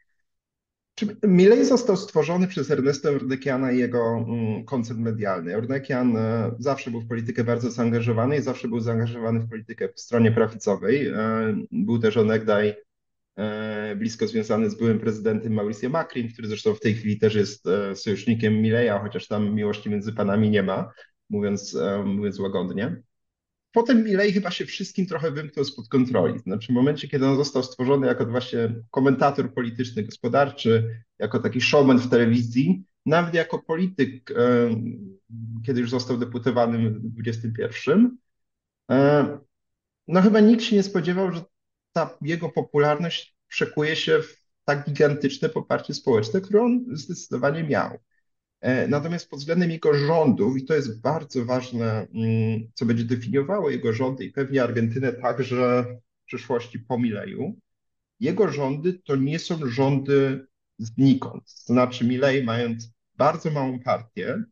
Milei 1.24 1.66
został 1.66 1.98
stworzony 1.98 2.48
przez 2.48 2.72
Ernesto 2.72 3.12
Urdekiana 3.12 3.72
i 3.72 3.78
jego 3.78 4.26
mm, 4.28 4.66
koncert 4.66 5.00
medialny. 5.00 5.58
Urdekian 5.58 6.18
e, 6.18 6.52
zawsze 6.60 6.92
był 6.92 7.02
w 7.02 7.08
politykę 7.08 7.44
bardzo 7.44 7.72
zaangażowany 7.72 8.38
i 8.38 8.42
zawsze 8.42 8.68
był 8.68 8.80
zaangażowany 8.80 9.40
w 9.40 9.50
politykę 9.50 9.90
w 9.96 10.00
stronie 10.00 10.32
prawicowej. 10.32 11.08
E, 11.08 11.56
był 11.72 12.00
też 12.00 12.18
onegdaj 12.18 12.76
blisko 13.96 14.28
związany 14.28 14.70
z 14.70 14.76
byłym 14.76 15.00
prezydentem 15.00 15.54
Mauricio 15.54 15.90
Macri, 15.90 16.34
który 16.34 16.48
zresztą 16.48 16.74
w 16.74 16.80
tej 16.80 16.94
chwili 16.94 17.20
też 17.20 17.36
jest 17.36 17.66
sojusznikiem 17.96 18.54
Mileja, 18.54 19.00
chociaż 19.00 19.28
tam 19.28 19.56
miłości 19.56 19.90
między 19.90 20.14
panami 20.14 20.50
nie 20.50 20.64
ma, 20.64 20.92
mówiąc, 21.30 21.78
mówiąc 22.06 22.40
łagodnie. 22.40 23.02
Potem 23.72 24.04
Milei 24.04 24.32
chyba 24.34 24.52
się 24.52 24.66
wszystkim 24.66 25.06
trochę 25.06 25.32
wymknął 25.32 25.66
spod 25.66 25.88
kontroli. 25.88 26.40
Znaczy 26.40 26.74
w 26.74 26.76
momencie, 26.76 27.08
kiedy 27.08 27.28
on 27.28 27.36
został 27.36 27.64
stworzony 27.64 28.08
jako 28.08 28.26
właśnie 28.26 28.76
komentator 28.92 29.54
polityczny, 29.54 30.04
gospodarczy, 30.04 31.02
jako 31.20 31.40
taki 31.40 31.62
showman 31.62 32.00
w 32.00 32.10
telewizji, 32.10 32.84
nawet 33.06 33.34
jako 33.34 33.60
polityk, 33.60 34.34
kiedy 35.66 35.82
już 35.82 35.90
został 35.90 36.18
deputowanym 36.18 37.00
w 37.00 37.14
21, 37.14 38.18
no 40.08 40.22
chyba 40.22 40.40
nikt 40.40 40.64
się 40.64 40.76
nie 40.76 40.84
spodziewał, 40.84 41.32
że 41.32 41.42
ta 41.94 42.18
jego 42.22 42.50
popularność 42.50 43.36
przekuje 43.48 43.96
się 43.96 44.22
w 44.22 44.44
tak 44.66 44.86
gigantyczne 44.86 45.50
poparcie 45.50 45.94
społeczne, 45.94 46.42
które 46.42 46.62
on 46.62 46.86
zdecydowanie 46.92 47.64
miał. 47.64 47.98
E, 48.62 48.88
natomiast 48.88 49.30
pod 49.30 49.40
względem 49.40 49.72
jego 49.72 49.94
rządów, 49.94 50.58
i 50.58 50.66
to 50.66 50.76
jest 50.76 51.02
bardzo 51.02 51.46
ważne, 51.46 52.08
mm, 52.14 52.72
co 52.74 52.86
będzie 52.86 53.04
definiowało 53.04 53.70
jego 53.70 53.94
rządy 53.94 54.26
i 54.26 54.32
pewnie 54.32 54.64
Argentynę 54.64 55.14
także 55.14 55.86
w 56.24 56.26
przyszłości 56.26 56.80
po 56.80 57.00
Mileju, 57.00 57.60
jego 58.20 58.52
rządy 58.52 58.94
to 58.94 59.16
nie 59.16 59.40
są 59.40 59.70
rządy 59.70 60.48
znikąd. 60.78 61.44
To 61.44 61.74
znaczy 61.74 62.06
Milei 62.06 62.44
mając 62.44 62.92
bardzo 63.16 63.52
małą 63.52 63.80
partię, 63.80 64.44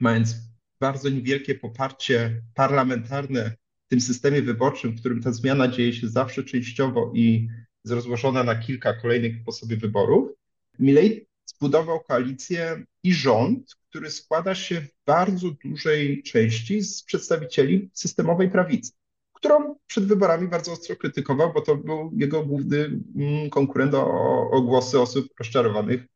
mając 0.00 0.34
bardzo 0.80 1.08
niewielkie 1.08 1.54
poparcie 1.54 2.42
parlamentarne 2.54 3.56
w 3.86 3.88
tym 3.88 4.00
systemie 4.00 4.42
wyborczym, 4.42 4.92
w 4.92 5.00
którym 5.00 5.22
ta 5.22 5.32
zmiana 5.32 5.68
dzieje 5.68 5.92
się 5.92 6.08
zawsze 6.08 6.44
częściowo 6.44 7.12
i 7.14 7.48
jest 7.84 7.94
rozłożona 7.94 8.44
na 8.44 8.54
kilka 8.54 8.94
kolejnych 8.94 9.44
po 9.44 9.52
sobie 9.52 9.76
wyborów, 9.76 10.30
Milei 10.78 11.26
zbudował 11.62 12.00
koalicję 12.00 12.84
i 13.02 13.14
rząd, 13.14 13.74
który 13.88 14.10
składa 14.10 14.54
się 14.54 14.80
w 14.80 14.88
bardzo 15.06 15.48
dużej 15.64 16.22
części 16.22 16.82
z 16.82 17.02
przedstawicieli 17.02 17.90
systemowej 17.94 18.50
prawicy, 18.50 18.92
którą 19.32 19.76
przed 19.86 20.04
wyborami 20.04 20.48
bardzo 20.48 20.72
ostro 20.72 20.96
krytykował, 20.96 21.52
bo 21.52 21.60
to 21.60 21.76
był 21.76 22.10
jego 22.16 22.44
główny 22.44 23.00
mm, 23.16 23.50
konkurent 23.50 23.94
o, 23.94 24.50
o 24.50 24.62
głosy 24.62 25.00
osób 25.00 25.26
rozczarowanych 25.38 26.06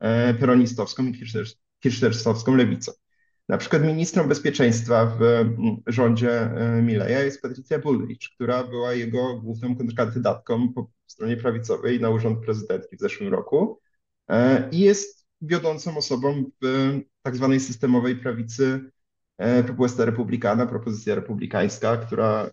e, 0.00 0.34
peronistowską 0.34 1.06
i 1.06 1.20
kirchnerstowską 1.80 2.54
lewicą. 2.56 2.92
Na 3.48 3.58
przykład 3.58 3.82
ministrem 3.82 4.28
bezpieczeństwa 4.28 5.06
w 5.06 5.22
mm, 5.22 5.76
rządzie 5.86 6.40
e, 6.40 6.82
Mileja 6.82 7.22
jest 7.22 7.42
Patricia 7.42 7.78
Bullrich, 7.78 8.18
która 8.34 8.64
była 8.64 8.92
jego 8.92 9.40
główną 9.40 9.76
kontrkandydatką 9.76 10.72
po 10.72 10.90
stronie 11.06 11.36
prawicowej 11.36 12.00
na 12.00 12.10
urząd 12.10 12.44
prezydentki 12.44 12.96
w 12.96 13.00
zeszłym 13.00 13.32
roku 13.32 13.83
i 14.72 14.78
jest 14.78 15.26
wiodącą 15.40 15.96
osobą 15.96 16.44
w 16.62 17.00
tak 17.22 17.36
zwanej 17.36 17.60
systemowej 17.60 18.16
prawicy 18.16 18.90
e, 19.38 19.64
Propuesta 19.64 20.04
Republicana, 20.04 20.66
propozycja 20.66 21.14
republikańska, 21.14 21.96
która, 21.96 22.50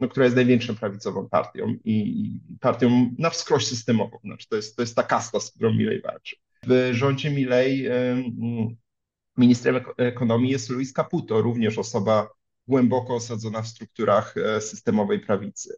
no, 0.00 0.08
która 0.08 0.24
jest 0.24 0.36
największą 0.36 0.76
prawicową 0.76 1.28
partią 1.28 1.74
i 1.84 2.30
partią 2.60 3.14
na 3.18 3.30
wskroś 3.30 3.66
systemową. 3.66 4.18
Znaczy 4.24 4.48
to, 4.48 4.56
jest, 4.56 4.76
to 4.76 4.82
jest 4.82 4.96
ta 4.96 5.02
kasta, 5.02 5.40
z 5.40 5.50
którą 5.50 5.72
Milej 5.72 6.02
walczy. 6.02 6.36
W 6.66 6.90
rządzie 6.92 7.30
Milej 7.30 7.88
Ministrem 9.36 9.80
ekonomii 9.96 10.50
jest 10.50 10.70
Luis 10.70 10.92
Caputo, 10.92 11.42
również 11.42 11.78
osoba 11.78 12.28
głęboko 12.68 13.14
osadzona 13.14 13.62
w 13.62 13.68
strukturach 13.68 14.34
e, 14.36 14.60
systemowej 14.60 15.20
prawicy. 15.20 15.74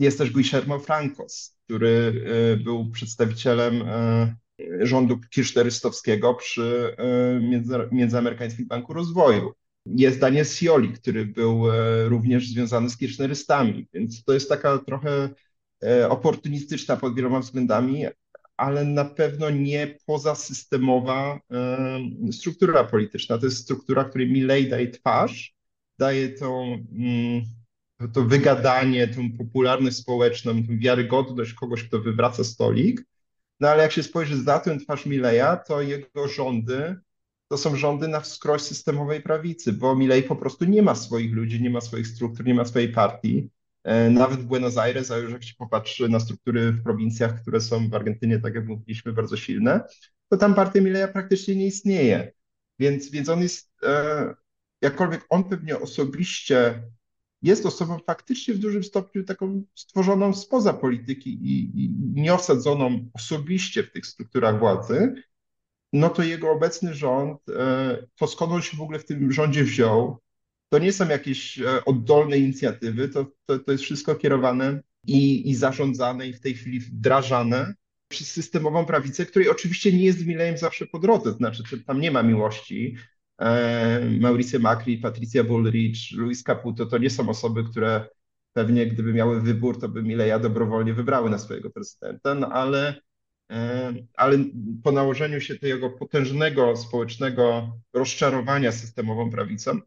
E, 0.00 0.04
jest 0.04 0.18
też 0.18 0.30
Guillermo 0.30 0.78
Francos, 0.78 1.56
który 1.64 2.24
e, 2.52 2.56
był 2.56 2.90
przedstawicielem 2.90 3.84
rządu 4.80 5.20
kirchnerystowskiego 5.30 6.34
przy 6.34 6.96
Międzyamerykańskim 7.92 8.66
Banku 8.66 8.92
Rozwoju. 8.92 9.52
Jest 9.86 10.18
Daniel 10.18 10.44
Scioli, 10.44 10.92
który 10.92 11.26
był 11.26 11.62
również 12.04 12.48
związany 12.48 12.90
z 12.90 12.96
kirchnerystami, 12.96 13.88
więc 13.92 14.24
to 14.24 14.32
jest 14.32 14.48
taka 14.48 14.78
trochę 14.78 15.28
oportunistyczna 16.08 16.96
pod 16.96 17.14
wieloma 17.14 17.40
względami, 17.40 18.04
ale 18.56 18.84
na 18.84 19.04
pewno 19.04 19.50
nie 19.50 19.98
pozasystemowa 20.06 21.40
struktura 22.32 22.84
polityczna. 22.84 23.38
To 23.38 23.46
jest 23.46 23.58
struktura, 23.58 24.04
której 24.04 24.32
Milley 24.32 24.68
daje 24.68 24.90
twarz, 24.90 25.54
daje 25.98 26.28
tą, 26.28 26.64
mm, 26.92 27.42
to 28.08 28.22
wygadanie, 28.22 29.08
tą 29.08 29.32
popularność 29.38 29.96
społeczną, 29.96 30.52
tą 30.66 30.78
wiarygodność 30.78 31.54
kogoś, 31.54 31.84
kto 31.84 32.00
wywraca 32.00 32.44
stolik. 32.44 33.04
No 33.60 33.68
ale 33.68 33.82
jak 33.82 33.92
się 33.92 34.02
spojrzy 34.02 34.42
za 34.42 34.58
tę 34.58 34.78
twarz 34.78 35.06
Mileja, 35.06 35.56
to 35.56 35.82
jego 35.82 36.28
rządy 36.28 36.96
to 37.48 37.58
są 37.58 37.76
rządy 37.76 38.08
na 38.08 38.20
wskroś 38.20 38.62
systemowej 38.62 39.22
prawicy, 39.22 39.72
bo 39.72 39.96
Milei 39.96 40.22
po 40.22 40.36
prostu 40.36 40.64
nie 40.64 40.82
ma 40.82 40.94
swoich 40.94 41.32
ludzi, 41.32 41.62
nie 41.62 41.70
ma 41.70 41.80
swoich 41.80 42.06
struktur, 42.06 42.46
nie 42.46 42.54
ma 42.54 42.64
swojej 42.64 42.88
partii. 42.88 43.50
E, 43.84 44.10
nawet 44.10 44.40
w 44.40 44.44
Buenos 44.44 44.78
Aires, 44.78 45.10
a 45.10 45.16
już 45.16 45.32
jak 45.32 45.44
się 45.44 45.54
popatrzy 45.58 46.08
na 46.08 46.20
struktury 46.20 46.72
w 46.72 46.82
prowincjach, 46.82 47.42
które 47.42 47.60
są 47.60 47.88
w 47.88 47.94
Argentynie, 47.94 48.38
tak 48.38 48.54
jak 48.54 48.66
mówiliśmy, 48.66 49.12
bardzo 49.12 49.36
silne, 49.36 49.80
to 50.28 50.36
tam 50.36 50.54
partia 50.54 50.80
Mileja 50.80 51.08
praktycznie 51.08 51.56
nie 51.56 51.66
istnieje. 51.66 52.32
Więc, 52.78 53.10
więc 53.10 53.28
on 53.28 53.42
jest, 53.42 53.72
e, 53.82 54.34
jakkolwiek 54.82 55.26
on 55.28 55.44
pewnie 55.44 55.78
osobiście 55.78 56.82
jest 57.44 57.66
osobą 57.66 57.98
faktycznie 58.06 58.54
w 58.54 58.58
dużym 58.58 58.84
stopniu 58.84 59.24
taką 59.24 59.62
stworzoną 59.74 60.34
spoza 60.34 60.72
polityki 60.72 61.30
i, 61.30 61.84
i 61.84 61.90
nieosadzoną 62.14 63.10
osobiście 63.14 63.82
w 63.82 63.92
tych 63.92 64.06
strukturach 64.06 64.58
władzy, 64.58 65.14
no 65.92 66.08
to 66.08 66.22
jego 66.22 66.50
obecny 66.50 66.94
rząd, 66.94 67.48
e, 67.48 68.06
to 68.16 68.26
skąd 68.26 68.52
on 68.52 68.62
się 68.62 68.76
w 68.76 68.80
ogóle 68.80 68.98
w 68.98 69.04
tym 69.04 69.32
rządzie 69.32 69.64
wziął, 69.64 70.18
to 70.68 70.78
nie 70.78 70.92
są 70.92 71.08
jakieś 71.08 71.58
e, 71.58 71.84
oddolne 71.84 72.38
inicjatywy, 72.38 73.08
to, 73.08 73.26
to, 73.46 73.58
to 73.58 73.72
jest 73.72 73.84
wszystko 73.84 74.14
kierowane 74.14 74.82
i, 75.06 75.50
i 75.50 75.54
zarządzane 75.54 76.28
i 76.28 76.32
w 76.32 76.40
tej 76.40 76.54
chwili 76.54 76.80
wdrażane 76.80 77.74
przez 78.08 78.30
systemową 78.30 78.86
prawicę, 78.86 79.26
której 79.26 79.48
oczywiście 79.48 79.92
nie 79.92 80.04
jest 80.04 80.26
Milejem 80.26 80.58
zawsze 80.58 80.86
po 80.86 80.98
drodze, 80.98 81.32
znaczy 81.32 81.62
tam 81.86 82.00
nie 82.00 82.10
ma 82.10 82.22
miłości. 82.22 82.96
E, 83.38 84.18
Mauricio 84.20 84.58
Macri, 84.58 84.98
Patricia 84.98 85.44
Bullrich, 85.44 86.12
Luis 86.12 86.42
Caputo 86.42 86.86
to 86.86 86.98
nie 86.98 87.10
są 87.10 87.28
osoby, 87.28 87.64
które 87.64 88.08
pewnie 88.52 88.86
gdyby 88.86 89.12
miały 89.14 89.40
wybór, 89.40 89.80
to 89.80 89.88
by 89.88 90.02
Mileja 90.02 90.38
dobrowolnie 90.38 90.94
wybrały 90.94 91.30
na 91.30 91.38
swojego 91.38 91.70
prezydenta, 91.70 92.34
no 92.34 92.48
ale, 92.48 93.00
e, 93.50 93.94
ale 94.16 94.38
po 94.82 94.92
nałożeniu 94.92 95.40
się 95.40 95.58
tego 95.58 95.90
potężnego 95.90 96.76
społecznego 96.76 97.72
rozczarowania 97.92 98.72
systemową 98.72 99.30
prawicą, 99.30 99.80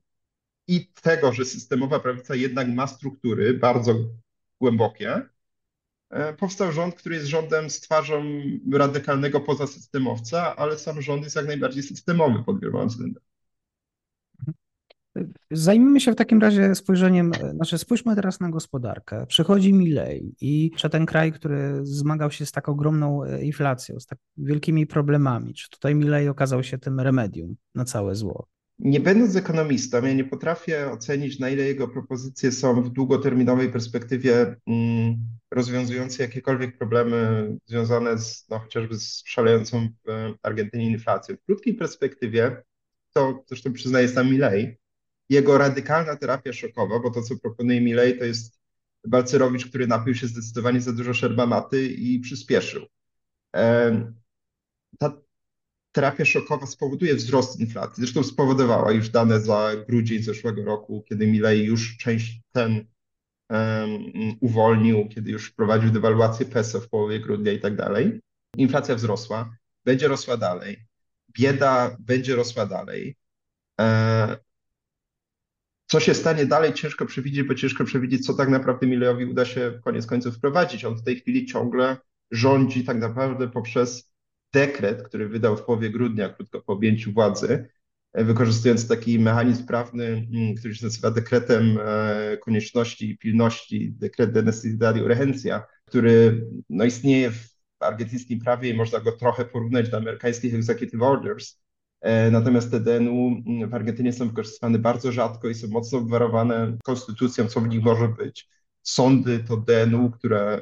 i 0.68 0.92
tego, 1.02 1.34
że 1.34 1.46
systemowa 1.46 2.00
prawica 2.00 2.36
jednak 2.36 2.68
ma 2.68 2.88
struktury 2.88 3.54
bardzo 3.54 3.96
głębokie, 4.62 5.22
e, 6.10 6.34
powstał 6.34 6.72
rząd, 6.72 6.96
który 6.96 7.16
jest 7.16 7.28
rządem 7.28 7.70
z 7.70 7.82
twarzą 7.82 8.24
radykalnego 8.74 9.42
pozasystemowca, 9.42 10.56
ale 10.56 10.78
sam 10.78 11.02
rząd 11.02 11.24
jest 11.24 11.36
jak 11.36 11.48
najbardziej 11.48 11.84
systemowy 11.84 12.44
pod 12.44 12.62
wieloma 12.62 12.86
względami. 12.86 13.27
Zajmijmy 15.52 16.00
się 16.00 16.12
w 16.12 16.16
takim 16.16 16.42
razie 16.42 16.76
spojrzeniem, 16.76 17.32
znaczy 17.54 17.78
spójrzmy 17.78 18.16
teraz 18.16 18.40
na 18.40 18.50
gospodarkę. 18.50 19.26
Przychodzi 19.28 19.74
Milej 19.74 20.36
i 20.42 20.72
czy 20.76 20.90
ten 20.90 21.06
kraj, 21.06 21.32
który 21.32 21.80
zmagał 21.84 22.32
się 22.32 22.46
z 22.46 22.52
tak 22.52 22.70
ogromną 22.70 23.24
e, 23.24 23.44
inflacją, 23.44 24.00
z 24.00 24.06
tak 24.06 24.20
wielkimi 24.38 24.88
problemami, 24.88 25.54
czy 25.54 25.70
tutaj 25.70 25.96
Milej 25.96 26.30
okazał 26.30 26.64
się 26.64 26.78
tym 26.78 27.00
remedium 27.00 27.56
na 27.76 27.86
całe 27.86 28.16
zło? 28.16 28.48
Nie 28.80 29.00
będąc 29.00 29.36
ekonomistą, 29.36 30.06
ja 30.06 30.14
nie 30.14 30.24
potrafię 30.24 30.92
ocenić, 30.92 31.40
na 31.40 31.50
ile 31.50 31.64
jego 31.64 31.88
propozycje 31.88 32.52
są 32.52 32.82
w 32.82 32.90
długoterminowej 32.90 33.72
perspektywie 33.72 34.56
mm, 34.68 35.16
rozwiązujące 35.52 36.24
jakiekolwiek 36.24 36.78
problemy 36.78 37.50
związane 37.66 38.18
z, 38.18 38.46
no, 38.50 38.60
chociażby 38.60 38.96
z 38.96 39.24
szalejącą 39.26 39.90
w 40.06 40.34
Argentynie 40.44 40.86
inflacją. 40.92 41.36
W 41.36 41.46
krótkiej 41.46 41.74
perspektywie, 41.74 42.64
to 43.14 43.44
zresztą 43.48 43.74
przyznaje 43.74 44.08
sam 44.08 44.32
Milei, 44.32 44.78
jego 45.30 45.58
radykalna 45.58 46.16
terapia 46.16 46.54
szokowa, 46.54 47.00
bo 47.00 47.12
to, 47.12 47.22
co 47.22 47.36
proponuje 47.38 47.82
Milei, 47.82 48.18
to 48.18 48.26
jest 48.26 48.60
Balcerowicz, 49.08 49.66
który 49.70 49.88
napił 49.88 50.16
się 50.16 50.28
zdecydowanie 50.28 50.82
za 50.82 50.94
dużo 50.94 51.14
szerbamaty 51.14 51.88
i 51.88 52.20
przyspieszył. 52.20 52.86
Ta 55.00 55.22
terapia 55.92 56.26
szokowa 56.26 56.66
spowoduje 56.66 57.16
wzrost 57.16 57.60
inflacji. 57.60 58.02
Zresztą 58.02 58.24
spowodowała 58.24 58.92
już 58.92 59.10
dane 59.10 59.42
za 59.42 59.72
grudzień 59.88 60.24
zeszłego 60.24 60.64
roku, 60.64 61.04
kiedy 61.10 61.28
Milei 61.28 61.64
już 61.64 61.98
część 61.98 62.42
ten 62.52 62.86
um, 63.50 64.12
uwolnił, 64.42 65.10
kiedy 65.10 65.32
już 65.32 65.50
wprowadził 65.50 65.92
dewaluację 65.92 66.46
peso 66.46 66.82
w 66.82 66.90
połowie 66.90 67.20
grudnia 67.20 67.52
i 67.52 67.60
tak 67.60 67.76
dalej. 67.76 68.20
Inflacja 68.58 68.96
wzrosła, 68.96 69.56
będzie 69.86 70.08
rosła 70.08 70.38
dalej. 70.38 70.86
Bieda 71.40 71.98
będzie 72.00 72.36
rosła 72.36 72.66
dalej. 72.66 73.18
E, 73.82 74.38
Co 75.88 76.00
się 76.00 76.14
stanie 76.14 76.46
dalej, 76.46 76.74
ciężko 76.74 77.06
przewidzieć, 77.06 77.44
bo 77.44 77.56
ciężko 77.56 77.86
przewidzieć, 77.86 78.26
co 78.26 78.34
tak 78.34 78.50
naprawdę 78.50 78.88
Milejowi 78.88 79.26
uda 79.26 79.46
się 79.46 79.80
koniec 79.84 80.06
końców 80.06 80.36
wprowadzić. 80.36 80.86
On 80.86 80.96
w 80.96 81.04
tej 81.04 81.16
chwili 81.16 81.46
ciągle 81.46 81.98
rządzi 82.32 82.84
tak 82.84 82.98
naprawdę 82.98 83.50
poprzez 83.50 84.14
dekret, 84.54 85.04
który 85.04 85.30
wydał 85.30 85.58
w 85.58 85.64
połowie 85.64 85.90
grudnia, 85.90 86.30
krótko 86.30 86.62
po 86.62 86.74
objęciu 86.74 87.14
władzy, 87.14 87.70
wykorzystując 88.14 88.88
taki 88.88 89.20
mechanizm 89.20 89.66
prawny, 89.66 90.28
mm, 90.34 90.56
który 90.56 90.76
się 90.76 90.86
nazywa 90.86 91.12
dekretem 91.12 91.80
e, 91.86 92.38
konieczności 92.38 93.10
i 93.10 93.18
pilności, 93.18 93.92
dekret 93.92 94.32
de 94.32 94.44
necesidad 94.44 94.98
urgencia, 94.98 95.64
który 95.86 96.46
no, 96.70 96.86
istnieje 96.86 97.32
w 97.32 97.50
argentyńskim 97.80 98.40
prawie 98.40 98.70
i 98.70 98.74
można 98.74 99.00
go 99.00 99.12
trochę 99.12 99.46
porównać 99.46 99.90
do 99.90 99.98
amerykańskich 99.98 100.54
executive 100.56 101.02
orders. 101.02 101.60
E, 102.02 102.32
natomiast 102.32 102.72
te 102.72 102.80
DNU 102.80 103.44
mm, 103.48 103.70
w 103.70 103.74
Argentynie 103.74 104.14
są 104.14 104.28
wykorzystywane 104.28 104.80
bardzo 104.80 105.12
rzadko 105.12 105.50
i 105.50 105.56
są 105.56 105.68
mocno 105.68 105.98
obwarowane 105.98 106.78
konstytucją, 106.84 107.48
co 107.48 107.62
w 107.62 107.68
nich 107.68 107.84
może 107.84 108.08
być. 108.08 108.50
Sądy 108.82 109.40
to 109.40 109.58
DNU, 109.58 110.12
które 110.12 110.62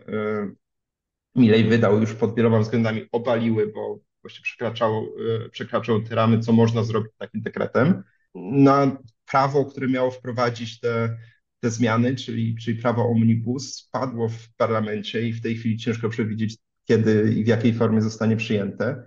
Milej 1.35 1.63
wydał 1.63 1.99
już 1.99 2.13
pod 2.13 2.35
wieloma 2.35 2.59
względami 2.59 3.07
obaliły, 3.11 3.71
bo 3.75 3.99
właśnie 4.21 4.43
przekraczało, 4.43 5.07
e, 5.45 5.49
przekraczał 5.49 6.01
te 6.01 6.15
ramy, 6.15 6.39
co 6.39 6.53
można 6.53 6.83
zrobić 6.83 7.11
takim 7.17 7.41
dekretem. 7.41 8.03
Na 8.35 8.97
prawo, 9.31 9.65
które 9.65 9.87
miało 9.87 10.11
wprowadzić 10.11 10.79
te, 10.79 11.17
te 11.59 11.69
zmiany, 11.69 12.15
czyli, 12.15 12.55
czyli 12.55 12.81
prawo 12.81 13.09
omnibus, 13.09 13.89
padło 13.91 14.29
w 14.29 14.49
parlamencie 14.57 15.27
i 15.27 15.33
w 15.33 15.41
tej 15.41 15.55
chwili 15.55 15.77
ciężko 15.77 16.09
przewidzieć, 16.09 16.57
kiedy 16.85 17.33
i 17.33 17.43
w 17.43 17.47
jakiej 17.47 17.73
formie 17.73 18.01
zostanie 18.01 18.37
przyjęte. 18.37 19.03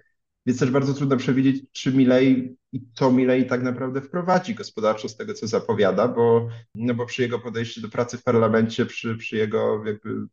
Więc 0.48 0.60
też 0.60 0.70
bardzo 0.70 0.94
trudno 0.94 1.16
przewidzieć, 1.16 1.64
czy 1.72 1.92
Milei 1.92 2.56
i 2.72 2.80
co 2.94 3.12
Milei 3.12 3.46
tak 3.46 3.62
naprawdę 3.62 4.00
wprowadzi 4.00 4.54
gospodarczo 4.54 5.08
z 5.08 5.16
tego, 5.16 5.34
co 5.34 5.46
zapowiada, 5.46 6.08
bo, 6.08 6.48
no 6.74 6.94
bo 6.94 7.06
przy 7.06 7.22
jego 7.22 7.38
podejściu 7.38 7.80
do 7.80 7.88
pracy 7.88 8.18
w 8.18 8.22
parlamencie, 8.22 8.86
przy, 8.86 9.16
przy 9.16 9.36
jego 9.36 9.84
jakby 9.86 10.26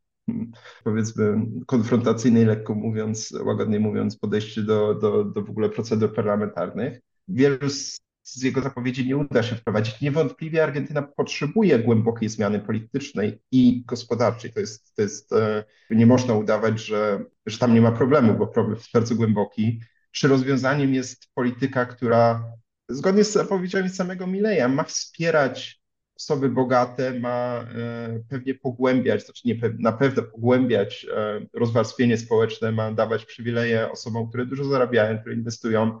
powiedzmy 0.84 1.46
konfrontacyjnej, 1.66 2.44
lekko 2.44 2.74
mówiąc, 2.74 3.38
łagodnie 3.44 3.80
mówiąc, 3.80 4.18
podejście 4.18 4.62
do, 4.62 4.94
do, 4.94 5.24
do 5.24 5.42
w 5.42 5.50
ogóle 5.50 5.68
procedur 5.68 6.14
parlamentarnych. 6.14 7.00
Wielu 7.28 7.70
z, 7.70 8.00
z 8.22 8.42
jego 8.42 8.60
zapowiedzi 8.60 9.06
nie 9.06 9.16
uda 9.16 9.42
się 9.42 9.56
wprowadzić. 9.56 10.00
Niewątpliwie 10.00 10.62
Argentyna 10.64 11.02
potrzebuje 11.02 11.78
głębokiej 11.78 12.28
zmiany 12.28 12.60
politycznej 12.60 13.38
i 13.52 13.84
gospodarczej. 13.86 14.52
To 14.52 14.60
jest, 14.60 14.94
to 14.94 15.02
jest 15.02 15.32
e, 15.32 15.64
nie 15.90 16.06
można 16.06 16.34
udawać, 16.34 16.80
że, 16.80 17.24
że 17.46 17.58
tam 17.58 17.74
nie 17.74 17.80
ma 17.80 17.92
problemu, 17.92 18.34
bo 18.34 18.46
problem 18.46 18.76
jest 18.76 18.92
bardzo 18.94 19.14
głęboki. 19.14 19.80
Czy 20.16 20.28
rozwiązaniem 20.28 20.94
jest 20.94 21.26
polityka, 21.34 21.86
która 21.86 22.52
zgodnie 22.88 23.24
z 23.24 23.32
zapowiedziami 23.32 23.88
samego 23.88 24.26
Mileja 24.26 24.68
ma 24.68 24.84
wspierać 24.84 25.80
osoby 26.16 26.48
bogate 26.48 27.20
ma 27.20 27.64
e, 27.74 28.20
pewnie 28.28 28.54
pogłębiać, 28.54 29.24
znaczy 29.24 29.42
nie, 29.44 29.60
na 29.78 29.92
pewno 29.92 30.22
pogłębiać 30.22 31.06
e, 31.16 31.46
rozwarstwienie 31.54 32.18
społeczne, 32.18 32.72
ma 32.72 32.92
dawać 32.92 33.24
przywileje 33.24 33.90
osobom, 33.90 34.28
które 34.28 34.46
dużo 34.46 34.64
zarabiają, 34.64 35.18
które 35.18 35.34
inwestują, 35.34 35.98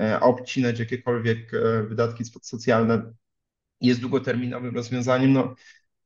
e, 0.00 0.16
a 0.16 0.20
obcinać 0.20 0.78
jakiekolwiek 0.78 1.52
wydatki 1.88 2.24
socjalne 2.42 3.12
jest 3.80 4.00
długoterminowym 4.00 4.74
rozwiązaniem. 4.74 5.32
No, 5.32 5.54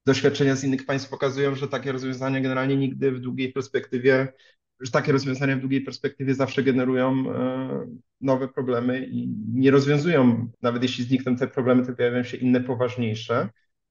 doświadczenia 0.06 0.56
z 0.56 0.64
innych 0.64 0.86
państw 0.86 1.08
pokazują, 1.08 1.54
że 1.54 1.68
takie 1.68 1.92
rozwiązania 1.92 2.40
generalnie 2.40 2.76
nigdy 2.76 3.12
w 3.12 3.20
długiej 3.20 3.52
perspektywie 3.52 4.32
że 4.82 4.90
takie 4.90 5.12
rozwiązania 5.12 5.56
w 5.56 5.60
długiej 5.60 5.80
perspektywie 5.80 6.34
zawsze 6.34 6.62
generują 6.62 7.34
e, 7.34 7.86
nowe 8.20 8.48
problemy 8.48 9.06
i 9.06 9.28
nie 9.54 9.70
rozwiązują, 9.70 10.48
nawet 10.62 10.82
jeśli 10.82 11.04
znikną 11.04 11.36
te 11.36 11.48
problemy, 11.48 11.86
to 11.86 11.92
pojawiają 11.92 12.24
się 12.24 12.36
inne 12.36 12.60
poważniejsze, 12.60 13.48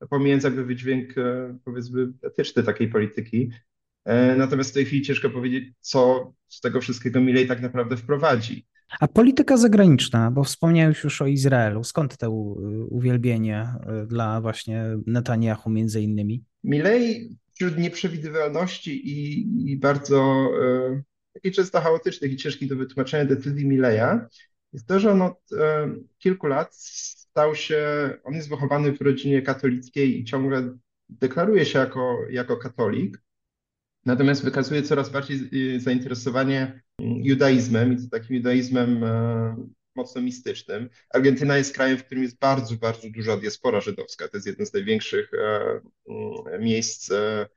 pomijając 0.10 0.44
jakby 0.44 0.66
wydźwięk, 0.66 1.18
e, 1.18 1.58
powiedzmy, 1.66 2.08
etyczny 2.24 2.64
takiej 2.64 2.88
polityki. 2.88 3.50
E, 4.06 4.36
natomiast 4.36 4.70
w 4.70 4.74
tej 4.74 4.86
chwili 4.86 5.02
ciężko 5.02 5.30
powiedzieć, 5.30 5.74
co 5.80 6.34
z 6.48 6.62
tego 6.62 6.82
wszystkiego 6.82 7.22
Milej 7.22 7.48
tak 7.48 7.62
naprawdę 7.62 7.98
wprowadzi. 7.98 8.66
A 9.00 9.08
polityka 9.08 9.58
zagraniczna, 9.58 10.32
bo 10.32 10.44
wspomniałeś 10.44 11.04
już 11.04 11.22
o 11.22 11.28
Izraelu, 11.28 11.84
skąd 11.84 12.18
to 12.18 12.32
uwielbienie 12.90 13.68
dla 14.08 14.42
właśnie 14.42 14.86
Netanyahu 15.06 15.70
między 15.70 16.02
innymi? 16.02 16.44
Milej 16.64 17.30
wśród 17.62 17.78
nieprzewidywalności 17.78 19.10
i, 19.10 19.72
i 19.72 19.78
bardzo 19.78 20.50
e, 21.46 21.52
często 21.52 21.82
chaotycznych 21.82 22.32
i 22.32 22.38
ciężkich 22.38 22.70
do 22.70 22.76
wytłumaczenia 22.76 23.26
decyzji 23.26 23.68
Mileja 23.68 24.28
jest 24.74 24.88
to, 24.88 25.00
że 25.00 25.12
on 25.12 25.22
od 25.22 25.40
e, 25.58 25.94
kilku 26.20 26.48
lat 26.48 26.76
stał 26.76 27.56
się, 27.56 28.10
on 28.24 28.34
jest 28.34 28.50
wychowany 28.50 28.92
w 28.92 29.02
rodzinie 29.02 29.42
katolickiej 29.42 30.20
i 30.20 30.24
ciągle 30.24 30.78
deklaruje 31.10 31.66
się 31.66 31.80
jako, 31.80 32.18
jako 32.30 32.58
katolik, 32.58 33.22
natomiast 34.06 34.44
wykazuje 34.44 34.84
coraz 34.84 35.10
bardziej 35.10 35.38
e, 35.76 35.80
zainteresowanie 35.80 36.82
judaizmem 37.00 37.94
i 37.94 37.98
to 37.98 38.10
takim 38.12 38.36
judaizmem 38.36 39.04
e, 39.04 39.56
mocno 39.96 40.22
mistycznym. 40.22 40.90
Argentyna 41.14 41.58
jest 41.58 41.76
krajem, 41.76 41.98
w 41.98 42.04
którym 42.04 42.24
jest 42.24 42.40
bardzo, 42.40 42.76
bardzo 42.76 43.10
duża 43.10 43.38
diaspora 43.38 43.82
żydowska. 43.82 44.28
To 44.28 44.38
jest 44.38 44.48
jedno 44.48 44.66
z 44.66 44.74
największych 44.74 45.32
e, 45.34 46.60
miejsc 46.60 47.12
e, 47.12 47.48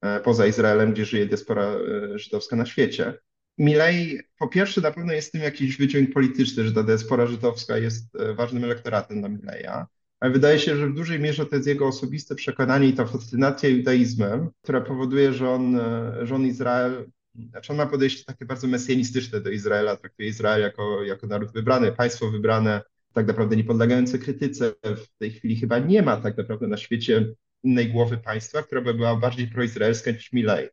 e, 0.00 0.20
poza 0.20 0.46
Izraelem, 0.46 0.92
gdzie 0.92 1.04
żyje 1.04 1.26
diaspora 1.26 1.76
żydowska 2.14 2.56
na 2.56 2.66
świecie. 2.66 3.14
Milei 3.58 4.18
po 4.38 4.48
pierwsze 4.48 4.80
na 4.80 4.90
pewno 4.90 5.12
jest 5.12 5.28
w 5.28 5.32
tym 5.32 5.40
jakiś 5.40 5.76
wydźwięk 5.76 6.12
polityczny, 6.12 6.64
że 6.64 6.72
ta 6.72 6.82
diaspora 6.82 7.26
żydowska 7.26 7.78
jest 7.78 8.06
ważnym 8.34 8.64
elektoratem 8.64 9.20
dla 9.20 9.28
Mileja, 9.28 9.86
ale 10.20 10.32
wydaje 10.32 10.58
się, 10.58 10.76
że 10.76 10.86
w 10.86 10.94
dużej 10.94 11.20
mierze 11.20 11.46
to 11.46 11.56
jest 11.56 11.68
jego 11.68 11.86
osobiste 11.86 12.34
przekonanie 12.34 12.88
i 12.88 12.92
ta 12.92 13.06
fascynacja 13.06 13.68
judaizmem, 13.68 14.50
która 14.62 14.80
powoduje, 14.80 15.32
że 15.32 15.50
on, 15.50 15.80
że 16.22 16.34
on 16.34 16.46
Izrael 16.46 17.06
znaczy 17.34 17.72
on 17.72 17.78
ma 17.78 17.86
podejście 17.86 18.24
takie 18.24 18.44
bardzo 18.44 18.66
mesjanistyczne 18.66 19.40
do 19.40 19.50
Izraela, 19.50 19.96
traktuje 19.96 20.28
Izrael 20.28 20.62
jako, 20.62 21.04
jako 21.04 21.26
naród 21.26 21.52
wybrany, 21.52 21.92
państwo 21.92 22.30
wybrane, 22.30 22.80
tak 23.12 23.26
naprawdę 23.26 23.56
nie 23.56 23.64
podlegające 23.64 24.18
krytyce. 24.18 24.72
W 24.82 25.18
tej 25.18 25.30
chwili 25.30 25.56
chyba 25.56 25.78
nie 25.78 26.02
ma 26.02 26.16
tak 26.16 26.36
naprawdę 26.36 26.66
na 26.66 26.76
świecie 26.76 27.34
innej 27.62 27.92
głowy 27.92 28.18
państwa, 28.18 28.62
która 28.62 28.80
by 28.80 28.94
była 28.94 29.16
bardziej 29.16 29.48
proizraelska 29.48 30.10
niż 30.10 30.32
Milei. 30.32 30.68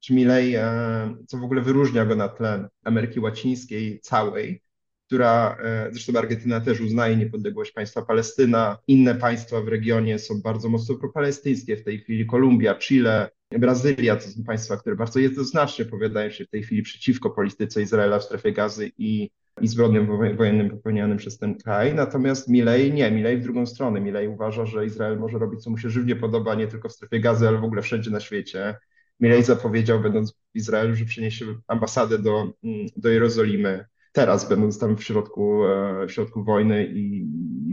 Czy 0.00 0.14
e, 0.14 1.16
co 1.26 1.38
w 1.38 1.44
ogóle 1.44 1.62
wyróżnia 1.62 2.04
go 2.04 2.16
na 2.16 2.28
tle 2.28 2.68
Ameryki 2.84 3.20
Łacińskiej 3.20 4.00
całej, 4.00 4.62
która, 5.06 5.58
e, 5.62 5.88
zresztą 5.92 6.18
Argentyna 6.18 6.60
też 6.60 6.80
uznaje 6.80 7.16
niepodległość 7.16 7.72
państwa 7.72 8.02
Palestyna. 8.02 8.78
Inne 8.86 9.14
państwa 9.14 9.60
w 9.60 9.68
regionie 9.68 10.18
są 10.18 10.40
bardzo 10.42 10.68
mocno 10.68 10.94
propalestyńskie, 10.94 11.76
w 11.76 11.84
tej 11.84 11.98
chwili 11.98 12.26
Kolumbia, 12.26 12.74
Chile, 12.74 13.30
Brazylia, 13.58 14.16
to 14.16 14.22
są 14.22 14.44
państwa, 14.44 14.76
które 14.76 14.96
bardzo 14.96 15.18
jednoznacznie 15.18 15.84
powiadają 15.84 16.30
się 16.30 16.44
w 16.44 16.50
tej 16.50 16.62
chwili 16.62 16.82
przeciwko 16.82 17.30
polityce 17.30 17.82
Izraela 17.82 18.18
w 18.18 18.24
strefie 18.24 18.52
gazy 18.52 18.90
i, 18.98 19.30
i 19.60 19.68
zbrodniom 19.68 20.06
wojennym 20.36 20.70
popełnianym 20.70 21.18
przez 21.18 21.38
ten 21.38 21.58
kraj. 21.58 21.94
Natomiast 21.94 22.48
Milei 22.48 22.92
nie, 22.92 23.10
Milei 23.10 23.36
w 23.36 23.42
drugą 23.42 23.66
stronę. 23.66 24.00
Milei 24.00 24.28
uważa, 24.28 24.66
że 24.66 24.86
Izrael 24.86 25.18
może 25.18 25.38
robić, 25.38 25.62
co 25.62 25.70
mu 25.70 25.78
się 25.78 25.90
żywnie 25.90 26.16
podoba, 26.16 26.54
nie 26.54 26.66
tylko 26.66 26.88
w 26.88 26.92
strefie 26.92 27.20
gazy, 27.20 27.48
ale 27.48 27.58
w 27.58 27.64
ogóle 27.64 27.82
wszędzie 27.82 28.10
na 28.10 28.20
świecie. 28.20 28.76
Milei 29.20 29.42
zapowiedział, 29.42 30.00
będąc 30.00 30.32
w 30.32 30.56
Izraelu, 30.56 30.94
że 30.94 31.04
przeniesie 31.04 31.46
ambasadę 31.66 32.18
do, 32.18 32.52
mm, 32.64 32.86
do 32.96 33.08
Jerozolimy 33.08 33.84
teraz, 34.14 34.48
będąc 34.48 34.78
tam 34.78 34.96
w 34.96 35.04
środku, 35.04 35.64
e, 35.64 36.06
w 36.06 36.12
środku 36.12 36.44
wojny 36.44 36.86
i, 36.86 37.26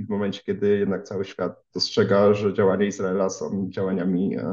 w 0.05 0.09
momencie, 0.09 0.41
kiedy 0.45 0.77
jednak 0.77 1.03
cały 1.03 1.25
świat 1.25 1.63
dostrzega, 1.73 2.33
że 2.33 2.53
działania 2.53 2.85
Izraela 2.85 3.29
są 3.29 3.67
działaniami 3.69 4.37
e, 4.37 4.43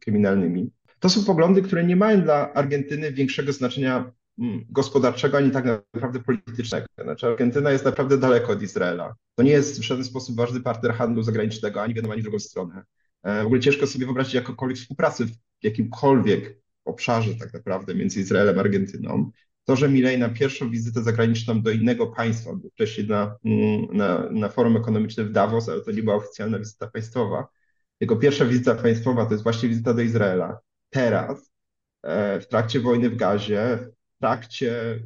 kryminalnymi. 0.00 0.70
To 0.98 1.08
są 1.08 1.24
poglądy, 1.24 1.62
które 1.62 1.84
nie 1.84 1.96
mają 1.96 2.22
dla 2.22 2.52
Argentyny 2.52 3.12
większego 3.12 3.52
znaczenia 3.52 4.12
mm, 4.38 4.64
gospodarczego, 4.70 5.38
ani 5.38 5.50
tak 5.50 5.64
naprawdę 5.94 6.20
politycznego. 6.20 6.86
Znaczy 7.02 7.26
Argentyna 7.26 7.70
jest 7.70 7.84
naprawdę 7.84 8.18
daleko 8.18 8.52
od 8.52 8.62
Izraela. 8.62 9.14
To 9.34 9.42
nie 9.42 9.50
jest 9.50 9.80
w 9.80 9.82
żaden 9.82 10.04
sposób 10.04 10.36
ważny 10.36 10.60
partner 10.60 10.92
handlu 10.92 11.22
zagranicznego, 11.22 11.82
ani 11.82 11.92
w 11.92 11.96
jedną, 11.96 12.12
ani 12.12 12.20
w 12.20 12.24
drugą 12.24 12.38
stronę. 12.38 12.82
E, 13.22 13.42
w 13.42 13.46
ogóle 13.46 13.60
ciężko 13.60 13.86
sobie 13.86 14.04
wyobrazić 14.06 14.34
jakąkolwiek 14.34 14.78
współpracę 14.78 15.26
w 15.26 15.30
jakimkolwiek 15.62 16.58
obszarze 16.84 17.34
tak 17.34 17.52
naprawdę 17.52 17.94
między 17.94 18.20
Izraelem 18.20 18.58
a 18.58 18.60
Argentyną. 18.60 19.30
To, 19.64 19.76
że 19.76 19.88
Milei 19.88 20.18
na 20.18 20.28
pierwszą 20.28 20.70
wizytę 20.70 21.02
zagraniczną 21.02 21.62
do 21.62 21.70
innego 21.70 22.06
państwa, 22.06 22.54
bo 22.54 22.68
wcześniej 22.70 23.08
na, 23.08 23.36
mm, 23.44 23.86
na, 23.96 24.30
na 24.30 24.48
forum 24.48 24.76
ekonomicznym 24.76 25.28
w 25.28 25.32
Davos, 25.32 25.68
ale 25.68 25.80
to 25.80 25.92
nie 25.92 26.02
była 26.02 26.16
oficjalna 26.16 26.58
wizyta 26.58 26.86
państwowa, 26.86 27.48
jego 28.00 28.16
pierwsza 28.16 28.44
wizyta 28.44 28.74
państwowa 28.74 29.26
to 29.26 29.32
jest 29.32 29.42
właśnie 29.42 29.68
wizyta 29.68 29.94
do 29.94 30.02
Izraela. 30.02 30.58
Teraz, 30.90 31.52
e, 32.02 32.40
w 32.40 32.48
trakcie 32.48 32.80
wojny 32.80 33.10
w 33.10 33.16
Gazie, 33.16 33.78
w 34.16 34.18
trakcie 34.20 35.00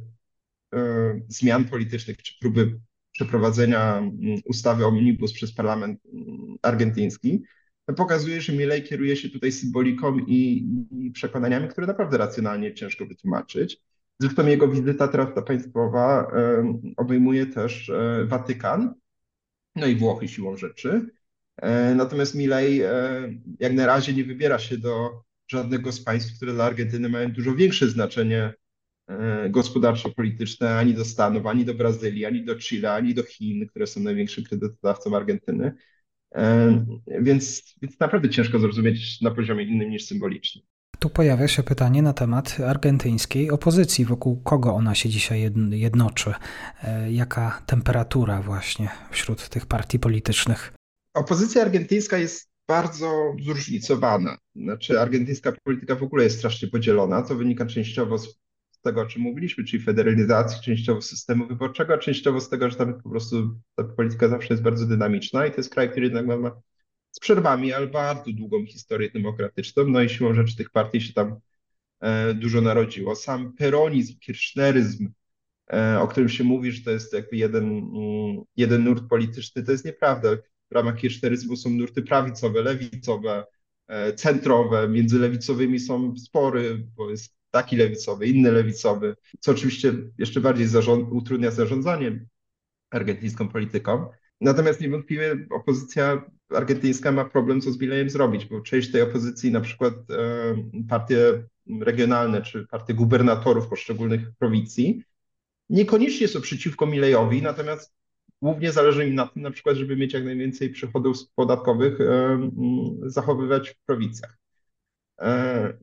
e, 0.73 0.79
zmian 1.27 1.65
politycznych 1.65 2.17
czy 2.17 2.33
próby 2.41 2.79
przeprowadzenia 3.11 3.97
mm, 3.97 4.41
ustawy 4.45 4.85
Omnibus 4.85 5.33
przez 5.33 5.53
parlament 5.53 5.99
mm, 6.13 6.57
argentyński, 6.61 7.43
pokazuje, 7.97 8.41
że 8.41 8.53
Milei 8.53 8.83
kieruje 8.83 9.15
się 9.15 9.29
tutaj 9.29 9.51
symboliką 9.51 10.19
i, 10.19 10.65
i 10.91 11.11
przekonaniami, 11.11 11.67
które 11.67 11.87
naprawdę 11.87 12.17
racjonalnie 12.17 12.73
ciężko 12.73 13.05
wytłumaczyć. 13.05 13.81
Zresztą 14.19 14.47
jego 14.47 14.67
wizyta 14.67 15.07
teraz 15.07 15.35
ta 15.35 15.41
państwowa 15.41 16.31
obejmuje 16.97 17.45
też 17.45 17.89
e, 17.89 18.25
Watykan, 18.25 18.93
no 19.75 19.87
i 19.87 19.95
Włochy 19.95 20.27
siłą 20.27 20.57
rzeczy. 20.57 21.05
Natomiast 21.95 22.35
Milei 22.35 22.81
jak 23.59 23.73
na 23.73 23.85
razie 23.85 24.13
nie 24.13 24.23
wybiera 24.23 24.59
się 24.59 24.77
do 24.77 25.23
żadnego 25.47 25.91
z 25.91 26.03
państw, 26.03 26.35
które 26.35 26.53
dla 26.53 26.63
Argentyny 26.63 27.09
mają 27.09 27.31
dużo 27.31 27.55
większe 27.55 27.89
znaczenie 27.89 28.53
gospodarczo-polityczne, 29.49 30.77
ani 30.77 30.93
do 30.93 31.05
Stanów, 31.05 31.45
ani 31.45 31.65
do 31.65 31.73
Brazylii, 31.73 32.25
ani 32.25 32.45
do 32.45 32.55
Chile, 32.55 32.93
ani 32.93 33.13
do 33.13 33.23
Chin, 33.23 33.67
które 33.67 33.87
są 33.87 34.01
największym 34.01 34.43
kredytodawcą 34.43 35.15
Argentyny. 35.15 35.73
Więc, 37.07 37.75
więc 37.81 37.99
naprawdę 37.99 38.29
ciężko 38.29 38.59
zrozumieć 38.59 39.21
na 39.21 39.31
poziomie 39.31 39.63
innym 39.63 39.89
niż 39.89 40.05
symbolicznym. 40.05 40.65
Tu 40.99 41.09
pojawia 41.09 41.47
się 41.47 41.63
pytanie 41.63 42.01
na 42.01 42.13
temat 42.13 42.57
argentyńskiej 42.67 43.51
opozycji, 43.51 44.05
wokół 44.05 44.41
kogo 44.41 44.73
ona 44.73 44.95
się 44.95 45.09
dzisiaj 45.09 45.51
jednoczy, 45.71 46.33
e, 46.83 47.11
jaka 47.11 47.61
temperatura 47.65 48.41
właśnie 48.41 48.89
wśród 49.11 49.49
tych 49.49 49.65
partii 49.65 49.99
politycznych. 49.99 50.73
Opozycja 51.13 51.61
argentyńska 51.61 52.17
jest 52.17 52.49
bardzo 52.67 53.35
zróżnicowana. 53.45 54.37
Znaczy, 54.55 54.99
argentyńska 54.99 55.53
polityka 55.63 55.95
w 55.95 56.03
ogóle 56.03 56.23
jest 56.23 56.37
strasznie 56.37 56.67
podzielona, 56.67 57.23
co 57.23 57.35
wynika 57.35 57.65
częściowo 57.65 58.17
z 58.17 58.39
tego, 58.81 59.01
o 59.01 59.05
czym 59.05 59.21
mówiliśmy, 59.21 59.63
czyli 59.63 59.83
federalizacji, 59.83 60.61
częściowo 60.61 61.01
systemu 61.01 61.47
wyborczego, 61.47 61.93
a 61.93 61.97
częściowo 61.97 62.41
z 62.41 62.49
tego, 62.49 62.69
że 62.69 62.75
tam 62.75 63.01
po 63.01 63.09
prostu 63.09 63.59
ta 63.75 63.83
polityka 63.83 64.27
zawsze 64.27 64.53
jest 64.53 64.63
bardzo 64.63 64.85
dynamiczna 64.85 65.45
i 65.45 65.51
to 65.51 65.57
jest 65.57 65.69
kraj, 65.69 65.89
który 65.89 66.05
jednak 66.05 66.27
ma 66.27 66.61
z 67.11 67.19
przerwami, 67.19 67.73
ale 67.73 67.87
bardzo 67.87 68.31
długą 68.33 68.65
historię 68.65 69.09
demokratyczną. 69.11 69.87
No 69.87 70.01
i 70.01 70.09
siłą 70.09 70.33
rzeczy 70.33 70.55
tych 70.55 70.69
partii 70.69 71.01
się 71.01 71.13
tam 71.13 71.39
e, 71.99 72.33
dużo 72.33 72.61
narodziło. 72.61 73.15
Sam 73.15 73.53
peronizm, 73.53 74.19
kirchneryzm, 74.19 75.09
e, 75.73 75.99
o 76.01 76.07
którym 76.07 76.29
się 76.29 76.43
mówi, 76.43 76.71
że 76.71 76.83
to 76.83 76.91
jest 76.91 77.13
jakby 77.13 77.37
jeden, 77.37 77.65
mm, 77.65 78.43
jeden 78.57 78.83
nurt 78.83 79.03
polityczny, 79.09 79.63
to 79.63 79.71
jest 79.71 79.85
nieprawda. 79.85 80.29
W 80.71 80.75
ramach 80.75 80.97
kirchneryzmu 80.97 81.55
są 81.55 81.69
nurty 81.69 82.01
prawicowe, 82.01 82.61
lewicowe, 82.61 83.45
e, 83.87 84.13
centrowe. 84.13 84.89
Między 84.89 85.19
lewicowymi 85.19 85.79
są 85.79 86.17
spory, 86.17 86.87
bo 86.95 87.09
jest 87.09 87.35
taki 87.51 87.75
lewicowy, 87.75 88.27
inny 88.27 88.51
lewicowy, 88.51 89.15
co 89.39 89.51
oczywiście 89.51 89.93
jeszcze 90.17 90.41
bardziej 90.41 90.67
zarząd, 90.67 91.07
utrudnia 91.11 91.51
zarządzanie 91.51 92.25
argentyńską 92.89 93.49
polityką. 93.49 94.09
Natomiast 94.41 94.81
niewątpliwie 94.81 95.47
opozycja 95.49 96.21
argentyńska 96.49 97.11
ma 97.11 97.25
problem, 97.25 97.61
co 97.61 97.71
z 97.71 97.77
Bilejem 97.77 98.09
zrobić, 98.09 98.45
bo 98.45 98.61
część 98.61 98.91
tej 98.91 99.01
opozycji, 99.01 99.51
na 99.51 99.61
przykład 99.61 99.93
e, 99.93 100.55
partie 100.89 101.43
regionalne 101.81 102.41
czy 102.41 102.67
partie 102.67 102.93
gubernatorów 102.93 103.67
poszczególnych 103.67 104.21
prowincji, 104.39 105.03
niekoniecznie 105.69 106.27
są 106.27 106.41
przeciwko 106.41 106.85
Milejowi, 106.85 107.41
natomiast 107.41 107.93
głównie 108.41 108.71
zależy 108.71 109.07
im 109.07 109.15
na 109.15 109.27
tym, 109.27 109.41
na 109.41 109.51
przykład, 109.51 109.75
żeby 109.75 109.95
mieć 109.95 110.13
jak 110.13 110.25
najwięcej 110.25 110.69
przychodów 110.69 111.17
podatkowych 111.35 112.01
e, 112.01 112.49
zachowywać 113.05 113.69
w 113.69 113.85
prowincjach. 113.85 114.37
E, 115.21 115.73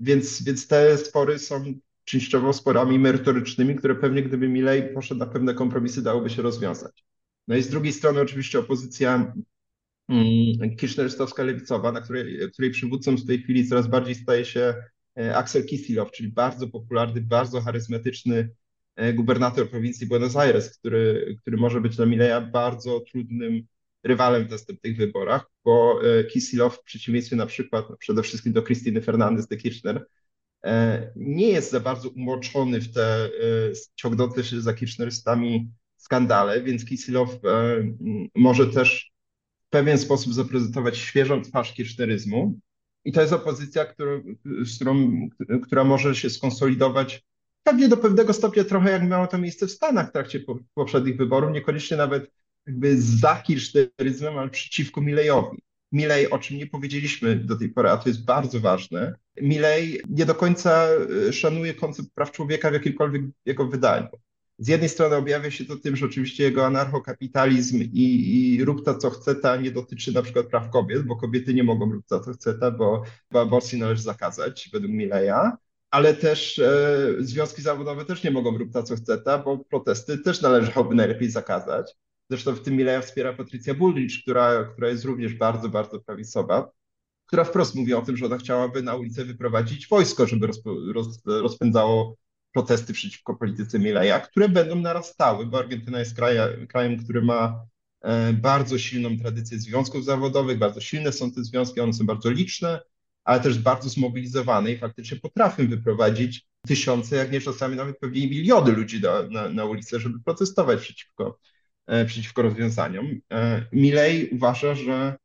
więc, 0.00 0.42
więc 0.42 0.66
te 0.66 0.98
spory 0.98 1.38
są 1.38 1.64
częściowo 2.04 2.52
sporami 2.52 2.98
merytorycznymi, 2.98 3.76
które 3.76 3.94
pewnie 3.94 4.22
gdyby 4.22 4.48
Milej 4.48 4.94
poszedł 4.94 5.20
na 5.20 5.26
pewne 5.26 5.54
kompromisy, 5.54 6.02
dałoby 6.02 6.30
się 6.30 6.42
rozwiązać. 6.42 7.04
No 7.50 7.56
i 7.56 7.62
z 7.62 7.68
drugiej 7.68 7.92
strony 7.92 8.20
oczywiście 8.20 8.58
opozycja 8.58 9.34
mm, 10.08 10.76
kirchnerystowska 10.76 11.42
lewicowa, 11.42 11.92
na 11.92 12.00
której, 12.00 12.50
której 12.52 12.70
przywódcą 12.70 13.16
w 13.16 13.26
tej 13.26 13.42
chwili 13.42 13.68
coraz 13.68 13.86
bardziej 13.86 14.14
staje 14.14 14.44
się 14.44 14.74
e, 15.18 15.36
Axel 15.36 15.66
Kicillof, 15.66 16.10
czyli 16.10 16.28
bardzo 16.28 16.68
popularny, 16.68 17.20
bardzo 17.20 17.60
charyzmatyczny 17.60 18.50
e, 18.96 19.12
gubernator 19.12 19.70
prowincji 19.70 20.06
Buenos 20.06 20.36
Aires, 20.36 20.78
który, 20.78 21.34
który 21.40 21.56
może 21.56 21.80
być 21.80 21.96
dla 21.96 22.06
Mileja 22.06 22.40
bardzo 22.40 23.00
trudnym 23.00 23.66
rywalem 24.02 24.46
w 24.46 24.50
następnych 24.50 24.96
wyborach, 24.96 25.50
bo 25.64 26.00
e, 26.04 26.24
Kicillof 26.24 26.76
w 26.76 26.82
przeciwieństwie 26.82 27.36
na 27.36 27.46
przykład 27.46 27.86
przede 27.98 28.22
wszystkim 28.22 28.52
do 28.52 28.62
Krystyny 28.62 29.02
Fernandez 29.02 29.46
de 29.46 29.56
Kirchner 29.56 30.06
nie 31.16 31.48
jest 31.48 31.70
za 31.70 31.80
bardzo 31.80 32.08
umoczony 32.08 32.80
w 32.80 32.92
te 32.92 33.30
ciągnące 33.94 34.44
się 34.44 34.60
za 34.60 34.74
kirchnerystami 34.74 35.70
skandale, 36.00 36.62
więc 36.62 36.84
Kisilow 36.84 37.30
e, 37.30 37.38
może 38.34 38.66
też 38.66 39.10
w 39.66 39.70
pewien 39.70 39.98
sposób 39.98 40.34
zaprezentować 40.34 40.98
świeżą 40.98 41.42
twarz 41.42 41.74
kirchneryzmu. 41.74 42.58
I 43.04 43.12
to 43.12 43.20
jest 43.20 43.32
opozycja, 43.32 43.84
którą, 43.84 44.22
z 44.64 44.76
którą, 44.76 45.28
która 45.62 45.84
może 45.84 46.14
się 46.14 46.30
skonsolidować 46.30 47.24
pewnie 47.62 47.88
do 47.88 47.96
pewnego 47.96 48.32
stopnia 48.32 48.64
trochę 48.64 48.90
jak 48.90 49.08
miało 49.08 49.26
to 49.26 49.38
miejsce 49.38 49.66
w 49.66 49.72
Stanach 49.72 50.08
w 50.08 50.12
trakcie 50.12 50.44
poprzednich 50.74 51.16
wyborów, 51.16 51.52
niekoniecznie 51.52 51.96
nawet 51.96 52.30
jakby 52.66 53.02
za 53.02 53.36
kirchneryzmem, 53.36 54.38
ale 54.38 54.50
przeciwko 54.50 55.00
Milejowi. 55.00 55.58
Milej, 55.92 56.30
o 56.30 56.38
czym 56.38 56.56
nie 56.56 56.66
powiedzieliśmy 56.66 57.36
do 57.36 57.56
tej 57.56 57.68
pory, 57.68 57.88
a 57.88 57.96
to 57.96 58.08
jest 58.08 58.24
bardzo 58.24 58.60
ważne, 58.60 59.14
Milej 59.40 60.00
nie 60.08 60.26
do 60.26 60.34
końca 60.34 60.86
e, 61.28 61.32
szanuje 61.32 61.74
koncept 61.74 62.08
praw 62.14 62.32
człowieka 62.32 62.70
w 62.70 62.74
jakimkolwiek 62.74 63.22
jego 63.46 63.66
wydaniu 63.66 64.08
z 64.60 64.68
jednej 64.68 64.88
strony 64.88 65.16
objawia 65.16 65.50
się 65.50 65.64
to 65.64 65.76
tym, 65.76 65.96
że 65.96 66.06
oczywiście 66.06 66.44
jego 66.44 66.66
anarchokapitalizm 66.66 67.82
i, 67.82 68.56
i 68.56 68.64
rób 68.64 68.84
ta 68.84 68.94
co 68.94 69.10
chce 69.10 69.34
ta 69.34 69.56
nie 69.56 69.70
dotyczy 69.70 70.12
na 70.12 70.22
przykład 70.22 70.46
praw 70.46 70.70
kobiet, 70.70 71.02
bo 71.02 71.16
kobiety 71.16 71.54
nie 71.54 71.64
mogą 71.64 71.92
rób 71.92 72.06
ta 72.06 72.20
co 72.20 72.32
chce 72.32 72.54
ta, 72.54 72.70
bo, 72.70 73.02
bo 73.30 73.40
aborcji 73.40 73.78
należy 73.78 74.02
zakazać 74.02 74.70
według 74.72 74.92
Mileja, 74.92 75.56
ale 75.90 76.14
też 76.14 76.58
e, 76.58 77.14
związki 77.18 77.62
zawodowe 77.62 78.04
też 78.04 78.24
nie 78.24 78.30
mogą 78.30 78.58
rób 78.58 78.72
ta 78.72 78.82
co 78.82 78.96
chce 78.96 79.18
ta, 79.18 79.38
bo 79.38 79.58
protesty 79.58 80.18
też 80.18 80.42
należałoby 80.42 80.94
najlepiej 80.94 81.30
zakazać. 81.30 81.96
Zresztą 82.30 82.54
w 82.54 82.62
tym 82.62 82.76
Mileja 82.76 83.00
wspiera 83.00 83.32
Patrycja 83.32 83.74
Bullrich, 83.74 84.22
która, 84.22 84.64
która 84.64 84.88
jest 84.88 85.04
również 85.04 85.34
bardzo, 85.34 85.68
bardzo 85.68 86.00
prawicowa, 86.00 86.70
która 87.26 87.44
wprost 87.44 87.74
mówi 87.74 87.94
o 87.94 88.02
tym, 88.02 88.16
że 88.16 88.26
ona 88.26 88.38
chciałaby 88.38 88.82
na 88.82 88.94
ulicę 88.94 89.24
wyprowadzić 89.24 89.88
wojsko, 89.88 90.26
żeby 90.26 90.46
roz, 90.46 90.62
roz, 90.94 91.20
rozpędzało 91.26 92.16
protesty 92.52 92.92
przeciwko 92.92 93.34
polityce 93.34 93.78
Mileja, 93.78 94.20
które 94.20 94.48
będą 94.48 94.76
narastały, 94.76 95.46
bo 95.46 95.58
Argentyna 95.58 95.98
jest 95.98 96.16
krajem, 96.16 96.66
krajem 96.66 97.04
który 97.04 97.22
ma 97.22 97.66
e, 98.00 98.32
bardzo 98.32 98.78
silną 98.78 99.18
tradycję 99.18 99.58
związków 99.58 100.04
zawodowych, 100.04 100.58
bardzo 100.58 100.80
silne 100.80 101.12
są 101.12 101.32
te 101.32 101.44
związki, 101.44 101.80
one 101.80 101.92
są 101.92 102.06
bardzo 102.06 102.30
liczne, 102.30 102.80
ale 103.24 103.40
też 103.40 103.58
bardzo 103.58 103.88
zmobilizowane 103.88 104.72
i 104.72 104.78
faktycznie 104.78 105.20
potrafią 105.20 105.68
wyprowadzić 105.68 106.46
tysiące, 106.66 107.16
jak 107.16 107.32
nie 107.32 107.40
czasami 107.40 107.76
nawet 107.76 107.98
pewnie 107.98 108.28
miliony 108.28 108.72
ludzi 108.72 109.00
na, 109.00 109.22
na, 109.22 109.48
na 109.48 109.64
ulicę, 109.64 110.00
żeby 110.00 110.20
protestować 110.24 110.80
przeciwko, 110.80 111.38
e, 111.86 112.04
przeciwko 112.04 112.42
rozwiązaniom. 112.42 113.20
E, 113.32 113.66
Milej 113.72 114.30
uważa, 114.30 114.74
że 114.74 115.16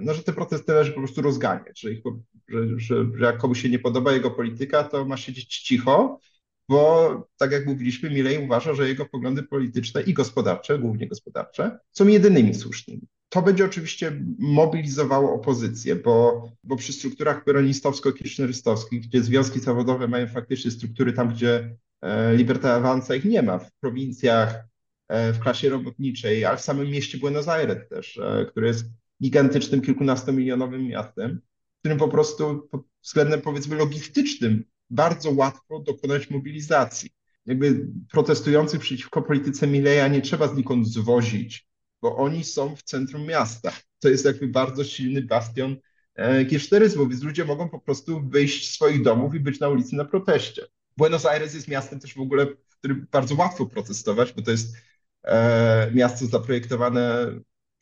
no, 0.00 0.14
że 0.14 0.22
te 0.22 0.32
protesty 0.32 0.72
należy 0.72 0.92
po 0.92 1.00
prostu 1.00 1.22
rozganiać, 1.22 1.80
że, 1.80 1.92
ich, 1.92 2.02
że, 2.48 2.68
że, 2.76 3.04
że 3.14 3.24
jak 3.24 3.38
komuś 3.38 3.62
się 3.62 3.68
nie 3.68 3.78
podoba 3.78 4.12
jego 4.12 4.30
polityka, 4.30 4.84
to 4.84 5.04
ma 5.04 5.16
siedzieć 5.16 5.58
cicho, 5.58 6.20
bo 6.68 7.28
tak 7.36 7.52
jak 7.52 7.66
mówiliśmy, 7.66 8.10
Milej 8.10 8.44
uważa, 8.44 8.74
że 8.74 8.88
jego 8.88 9.06
poglądy 9.06 9.42
polityczne 9.42 10.02
i 10.02 10.14
gospodarcze, 10.14 10.78
głównie 10.78 11.08
gospodarcze, 11.08 11.78
są 11.92 12.06
jedynymi 12.06 12.54
słusznymi. 12.54 13.02
To 13.28 13.42
będzie 13.42 13.64
oczywiście 13.64 14.24
mobilizowało 14.38 15.34
opozycję, 15.34 15.96
bo, 15.96 16.48
bo 16.64 16.76
przy 16.76 16.92
strukturach 16.92 17.44
peronistowsko-kirchnerystowskich, 17.44 19.00
gdzie 19.00 19.22
związki 19.22 19.60
zawodowe 19.60 20.08
mają 20.08 20.26
faktycznie 20.26 20.70
struktury 20.70 21.12
tam, 21.12 21.28
gdzie 21.28 21.76
e, 22.02 22.36
Libertad 22.36 22.70
Avanza 22.70 23.14
ich 23.14 23.24
nie 23.24 23.42
ma, 23.42 23.58
w 23.58 23.72
prowincjach, 23.72 24.64
e, 25.08 25.32
w 25.32 25.40
klasie 25.40 25.68
robotniczej, 25.68 26.44
ale 26.44 26.56
w 26.56 26.60
samym 26.60 26.86
mieście 26.90 27.18
Buenos 27.18 27.48
Aires 27.48 27.88
też, 27.88 28.18
e, 28.18 28.46
które 28.50 28.66
jest 28.66 28.84
gigantycznym, 29.22 29.80
kilkunastomilionowym 29.80 30.88
miastem, 30.88 31.40
w 31.76 31.78
którym 31.78 31.98
po 31.98 32.08
prostu 32.08 32.68
pod 32.70 32.82
względem 33.02 33.40
powiedzmy 33.40 33.76
logistycznym 33.76 34.64
bardzo 34.90 35.30
łatwo 35.30 35.80
dokonać 35.80 36.30
mobilizacji. 36.30 37.10
Jakby 37.46 37.86
protestujących 38.10 38.80
przeciwko 38.80 39.22
polityce 39.22 39.66
Mileja 39.66 40.08
nie 40.08 40.22
trzeba 40.22 40.48
znikąd 40.48 40.88
zwozić, 40.88 41.68
bo 42.02 42.16
oni 42.16 42.44
są 42.44 42.76
w 42.76 42.82
centrum 42.82 43.26
miasta. 43.26 43.72
To 43.98 44.08
jest 44.08 44.24
jakby 44.24 44.48
bardzo 44.48 44.84
silny 44.84 45.22
bastion 45.22 45.76
e, 46.14 46.44
kirchneryzmu, 46.44 47.08
więc 47.08 47.22
ludzie 47.22 47.44
mogą 47.44 47.68
po 47.68 47.80
prostu 47.80 48.28
wyjść 48.28 48.70
z 48.70 48.74
swoich 48.74 49.02
domów 49.02 49.34
i 49.34 49.40
być 49.40 49.60
na 49.60 49.68
ulicy 49.68 49.96
na 49.96 50.04
proteście. 50.04 50.62
Buenos 50.96 51.26
Aires 51.26 51.54
jest 51.54 51.68
miastem 51.68 52.00
też 52.00 52.14
w 52.14 52.20
ogóle, 52.20 52.46
w 52.46 52.78
którym 52.78 53.06
bardzo 53.10 53.34
łatwo 53.34 53.66
protestować, 53.66 54.32
bo 54.32 54.42
to 54.42 54.50
jest 54.50 54.76
e, 55.24 55.90
miasto 55.94 56.26
zaprojektowane 56.26 57.32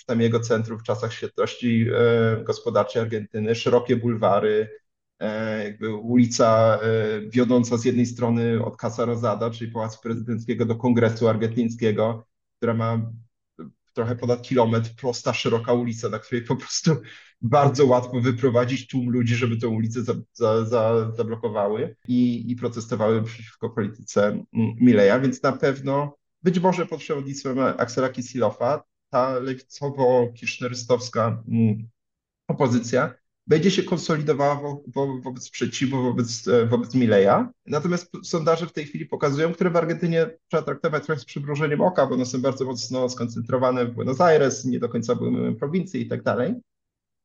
tam 0.07 0.21
jego 0.21 0.41
centrum 0.41 0.79
w 0.79 0.83
czasach 0.83 1.13
świetności 1.13 1.87
e, 1.95 2.45
gospodarczej 2.45 3.03
Argentyny, 3.03 3.55
szerokie 3.55 3.97
bulwary, 3.97 4.69
e, 5.19 5.65
jakby 5.65 5.95
ulica 5.95 6.79
e, 6.83 7.21
wiodąca 7.31 7.77
z 7.77 7.85
jednej 7.85 8.07
strony 8.07 8.65
od 8.65 8.77
Casa 8.77 9.05
Rosada, 9.05 9.51
czyli 9.51 9.73
Pałacu 9.73 9.99
Prezydenckiego 10.03 10.67
do 10.67 10.77
Kongresu 10.77 11.29
Argentyńskiego, 11.29 12.27
która 12.57 12.75
ma 12.75 13.11
trochę 13.93 14.17
ponad 14.17 14.43
kilometr, 14.43 14.91
prosta, 15.01 15.35
szeroka 15.35 15.73
ulica, 15.73 16.09
na 16.09 16.19
której 16.19 16.45
po 16.45 16.57
prostu 16.57 16.97
bardzo 17.41 17.87
łatwo 17.87 18.21
wyprowadzić 18.21 18.87
tłum 18.87 19.11
ludzi, 19.11 19.35
żeby 19.35 19.57
tę 19.57 19.69
ulicę 19.69 20.03
za, 20.03 20.15
za, 20.33 20.65
za, 20.65 21.13
zablokowały 21.13 21.97
i, 22.09 22.51
i 22.51 22.57
protestowały 22.57 23.23
przeciwko 23.23 23.71
polityce 23.71 24.45
Mileja, 24.81 25.21
więc 25.21 25.43
na 25.43 25.53
pewno 25.53 26.17
być 26.43 26.61
może 26.61 26.87
pod 26.87 27.01
przewodnictwem 27.01 27.59
Axela 27.59 28.09
Kicillofa 28.09 28.83
ta 29.17 29.41
lewicowo-kirchnerystowska 29.41 31.43
mm, 31.49 31.89
opozycja 32.49 33.15
będzie 33.47 33.71
się 33.71 33.83
konsolidowała 33.83 34.55
wo, 34.55 34.83
wo, 34.87 35.19
wobec 35.19 35.45
sprzeciwu, 35.45 36.03
wobec, 36.03 36.49
e, 36.49 36.67
wobec 36.67 36.95
Mileja. 36.95 37.53
Natomiast 37.67 38.13
sondaże 38.23 38.67
w 38.67 38.73
tej 38.73 38.85
chwili 38.85 39.07
pokazują, 39.07 39.53
które 39.53 39.71
w 39.71 39.77
Argentynie 39.77 40.31
trzeba 40.49 40.63
traktować 40.63 41.07
trochę 41.07 41.21
z 41.21 41.25
przymrużeniem 41.25 41.81
oka, 41.81 42.07
bo 42.07 42.15
one 42.15 42.27
są 42.27 42.43
bardzo 42.43 42.65
mocno 42.65 43.09
skoncentrowane 43.09 43.87
w 43.87 43.95
Buenos 43.95 44.21
Aires, 44.21 44.65
nie 44.65 44.79
do 44.79 44.89
końca 44.89 45.15
były 45.15 45.55
prowincji 45.55 46.03
i 46.03 46.09
tak 46.09 46.23
dalej. 46.23 46.55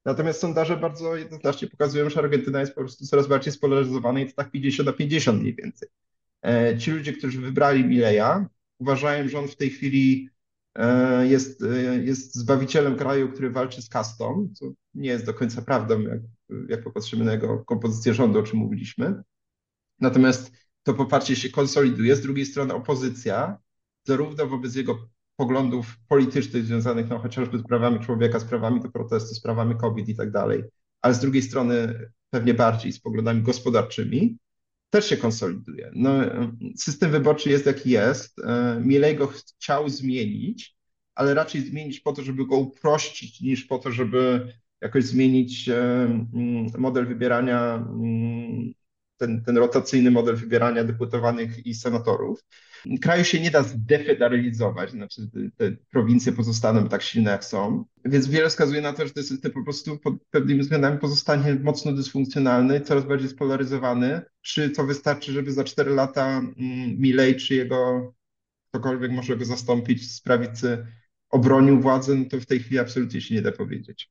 Natomiast 0.06 0.39
sondaże 0.39 0.77
bardzo 0.77 1.15
jednoznacznie 1.15 1.67
pokazują, 1.67 2.10
że 2.10 2.19
Argentyna 2.19 2.60
jest 2.60 2.75
po 2.75 2.82
prostu 2.82 3.06
coraz 3.06 3.27
bardziej 3.27 3.54
spolaryzowana 3.54 4.19
i 4.19 4.27
to 4.27 4.34
tak 4.36 4.51
50 4.51 4.88
na 4.88 4.93
50 4.93 5.41
mniej 5.41 5.56
więcej. 5.56 5.89
E, 6.45 6.77
ci 6.77 6.91
ludzie, 6.91 7.13
którzy 7.13 7.41
wybrali 7.41 7.84
Mileja, 7.84 8.45
uważają, 8.80 9.30
że 9.30 9.39
on 9.39 9.47
w 9.47 9.56
tej 9.56 9.69
chwili 9.69 10.30
jest, 11.21 11.63
jest 12.01 12.36
zbawicielem 12.36 12.95
kraju, 12.95 13.31
który 13.31 13.49
walczy 13.49 13.81
z 13.81 13.89
kastą, 13.89 14.49
co 14.53 14.65
nie 14.93 15.10
jest 15.10 15.25
do 15.25 15.34
końca 15.34 15.62
prawdą, 15.62 16.01
jak, 16.01 16.21
jak 16.69 16.84
popatrzymy 16.84 17.25
na 17.25 17.31
jego 17.31 17.65
kompozycję 17.65 18.13
rządu, 18.13 18.39
o 18.39 18.43
czym 18.43 18.60
mówiliśmy. 18.60 19.23
Natomiast 19.99 20.51
to 20.84 20.93
poparcie 20.93 21.36
się 21.36 21.49
konsoliduje. 21.49 22.15
Z 22.15 22.21
drugiej 22.21 22.45
strony 22.45 22.73
opozycja, 22.73 23.57
zarówno 24.03 24.47
wobec 24.47 24.75
jego 24.75 25.07
poglądów 25.36 25.95
politycznych 26.07 26.65
związanych 26.65 27.10
no, 27.10 27.19
chociażby 27.19 27.57
z 27.57 27.63
prawami 27.63 27.99
człowieka, 27.99 28.39
z 28.39 28.45
prawami 28.45 28.81
do 28.81 28.91
protestu, 28.91 29.36
z 29.36 29.41
prawami 29.41 29.75
kobiet 29.75 30.10
i 30.10 30.15
tak 30.15 30.31
dalej, 30.31 30.63
ale 31.01 31.13
z 31.13 31.19
drugiej 31.19 31.41
strony 31.41 31.99
pewnie 32.29 32.53
bardziej 32.53 32.91
z 32.91 32.99
poglądami 32.99 33.41
gospodarczymi, 33.41 34.38
też 34.91 35.10
się 35.10 35.17
konsoliduje. 35.17 35.91
No, 35.95 36.13
system 36.75 37.12
wyborczy 37.12 37.49
jest 37.49 37.65
jaki 37.65 37.89
jest. 37.89 38.39
E, 38.39 38.82
Milej 38.86 39.15
go 39.15 39.27
chciał 39.27 39.89
zmienić, 39.89 40.75
ale 41.15 41.34
raczej 41.34 41.62
zmienić 41.62 41.99
po 41.99 42.13
to, 42.13 42.23
żeby 42.23 42.47
go 42.47 42.58
uprościć, 42.58 43.41
niż 43.41 43.65
po 43.65 43.80
to, 43.80 43.91
żeby 43.91 44.54
jakoś 44.82 45.04
zmienić 45.04 45.69
e, 45.69 46.08
model 46.77 47.08
wybierania, 47.08 47.88
ten, 49.21 49.43
ten 49.43 49.57
rotacyjny 49.57 50.12
model 50.12 50.36
wybierania 50.36 50.84
deputowanych 50.84 51.65
i 51.65 51.75
senatorów. 51.75 52.43
Kraju 53.01 53.23
się 53.23 53.39
nie 53.39 53.51
da 53.51 53.63
zdefederalizować, 53.63 54.91
znaczy 54.91 55.21
te 55.57 55.71
prowincje 55.91 56.31
pozostaną 56.31 56.89
tak 56.89 57.01
silne, 57.01 57.31
jak 57.31 57.45
są. 57.45 57.86
Więc 58.05 58.27
wiele 58.27 58.49
wskazuje 58.49 58.81
na 58.81 58.93
to, 58.93 59.07
że 59.07 59.13
ten 59.13 59.23
system 59.23 59.51
po 59.51 59.63
prostu 59.63 59.97
pod 59.97 60.13
pewnymi 60.29 60.62
względami 60.62 60.99
pozostanie 60.99 61.55
mocno 61.63 61.93
dysfunkcjonalny, 61.93 62.81
coraz 62.81 63.05
bardziej 63.05 63.29
spolaryzowany. 63.29 64.21
Czy 64.41 64.69
to 64.69 64.84
wystarczy, 64.84 65.31
żeby 65.31 65.51
za 65.51 65.63
4 65.63 65.91
lata 65.91 66.38
mm, 66.38 66.55
Milej 66.99 67.36
czy 67.36 67.55
jego 67.55 68.13
ktokolwiek 68.69 69.12
może 69.12 69.38
go 69.38 69.45
zastąpić 69.45 70.12
z 70.12 70.21
prawicy 70.21 70.86
obronił 71.29 71.81
władzę, 71.81 72.15
no 72.15 72.25
to 72.29 72.39
w 72.39 72.45
tej 72.45 72.60
chwili 72.60 72.79
absolutnie 72.79 73.21
się 73.21 73.36
nie 73.36 73.41
da 73.41 73.51
powiedzieć. 73.51 74.10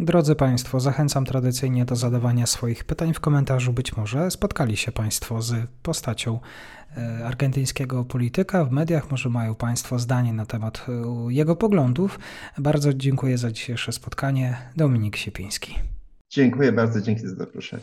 Drodzy 0.00 0.34
Państwo, 0.34 0.80
zachęcam 0.80 1.24
tradycyjnie 1.24 1.84
do 1.84 1.96
zadawania 1.96 2.46
swoich 2.46 2.84
pytań 2.84 3.14
w 3.14 3.20
komentarzu. 3.20 3.72
Być 3.72 3.96
może 3.96 4.30
spotkali 4.30 4.76
się 4.76 4.92
Państwo 4.92 5.42
z 5.42 5.54
postacią 5.82 6.40
e, 6.96 7.26
argentyńskiego 7.26 8.04
polityka 8.04 8.64
w 8.64 8.72
mediach, 8.72 9.10
może 9.10 9.28
mają 9.28 9.54
Państwo 9.54 9.98
zdanie 9.98 10.32
na 10.32 10.46
temat 10.46 10.86
e, 10.88 11.32
jego 11.32 11.56
poglądów. 11.56 12.18
Bardzo 12.58 12.94
dziękuję 12.94 13.38
za 13.38 13.52
dzisiejsze 13.52 13.92
spotkanie. 13.92 14.56
Dominik 14.76 15.16
Siepiński. 15.16 15.74
Dziękuję 16.30 16.72
bardzo, 16.72 17.00
dzięki 17.00 17.22
za 17.28 17.34
zaproszenie. 17.34 17.82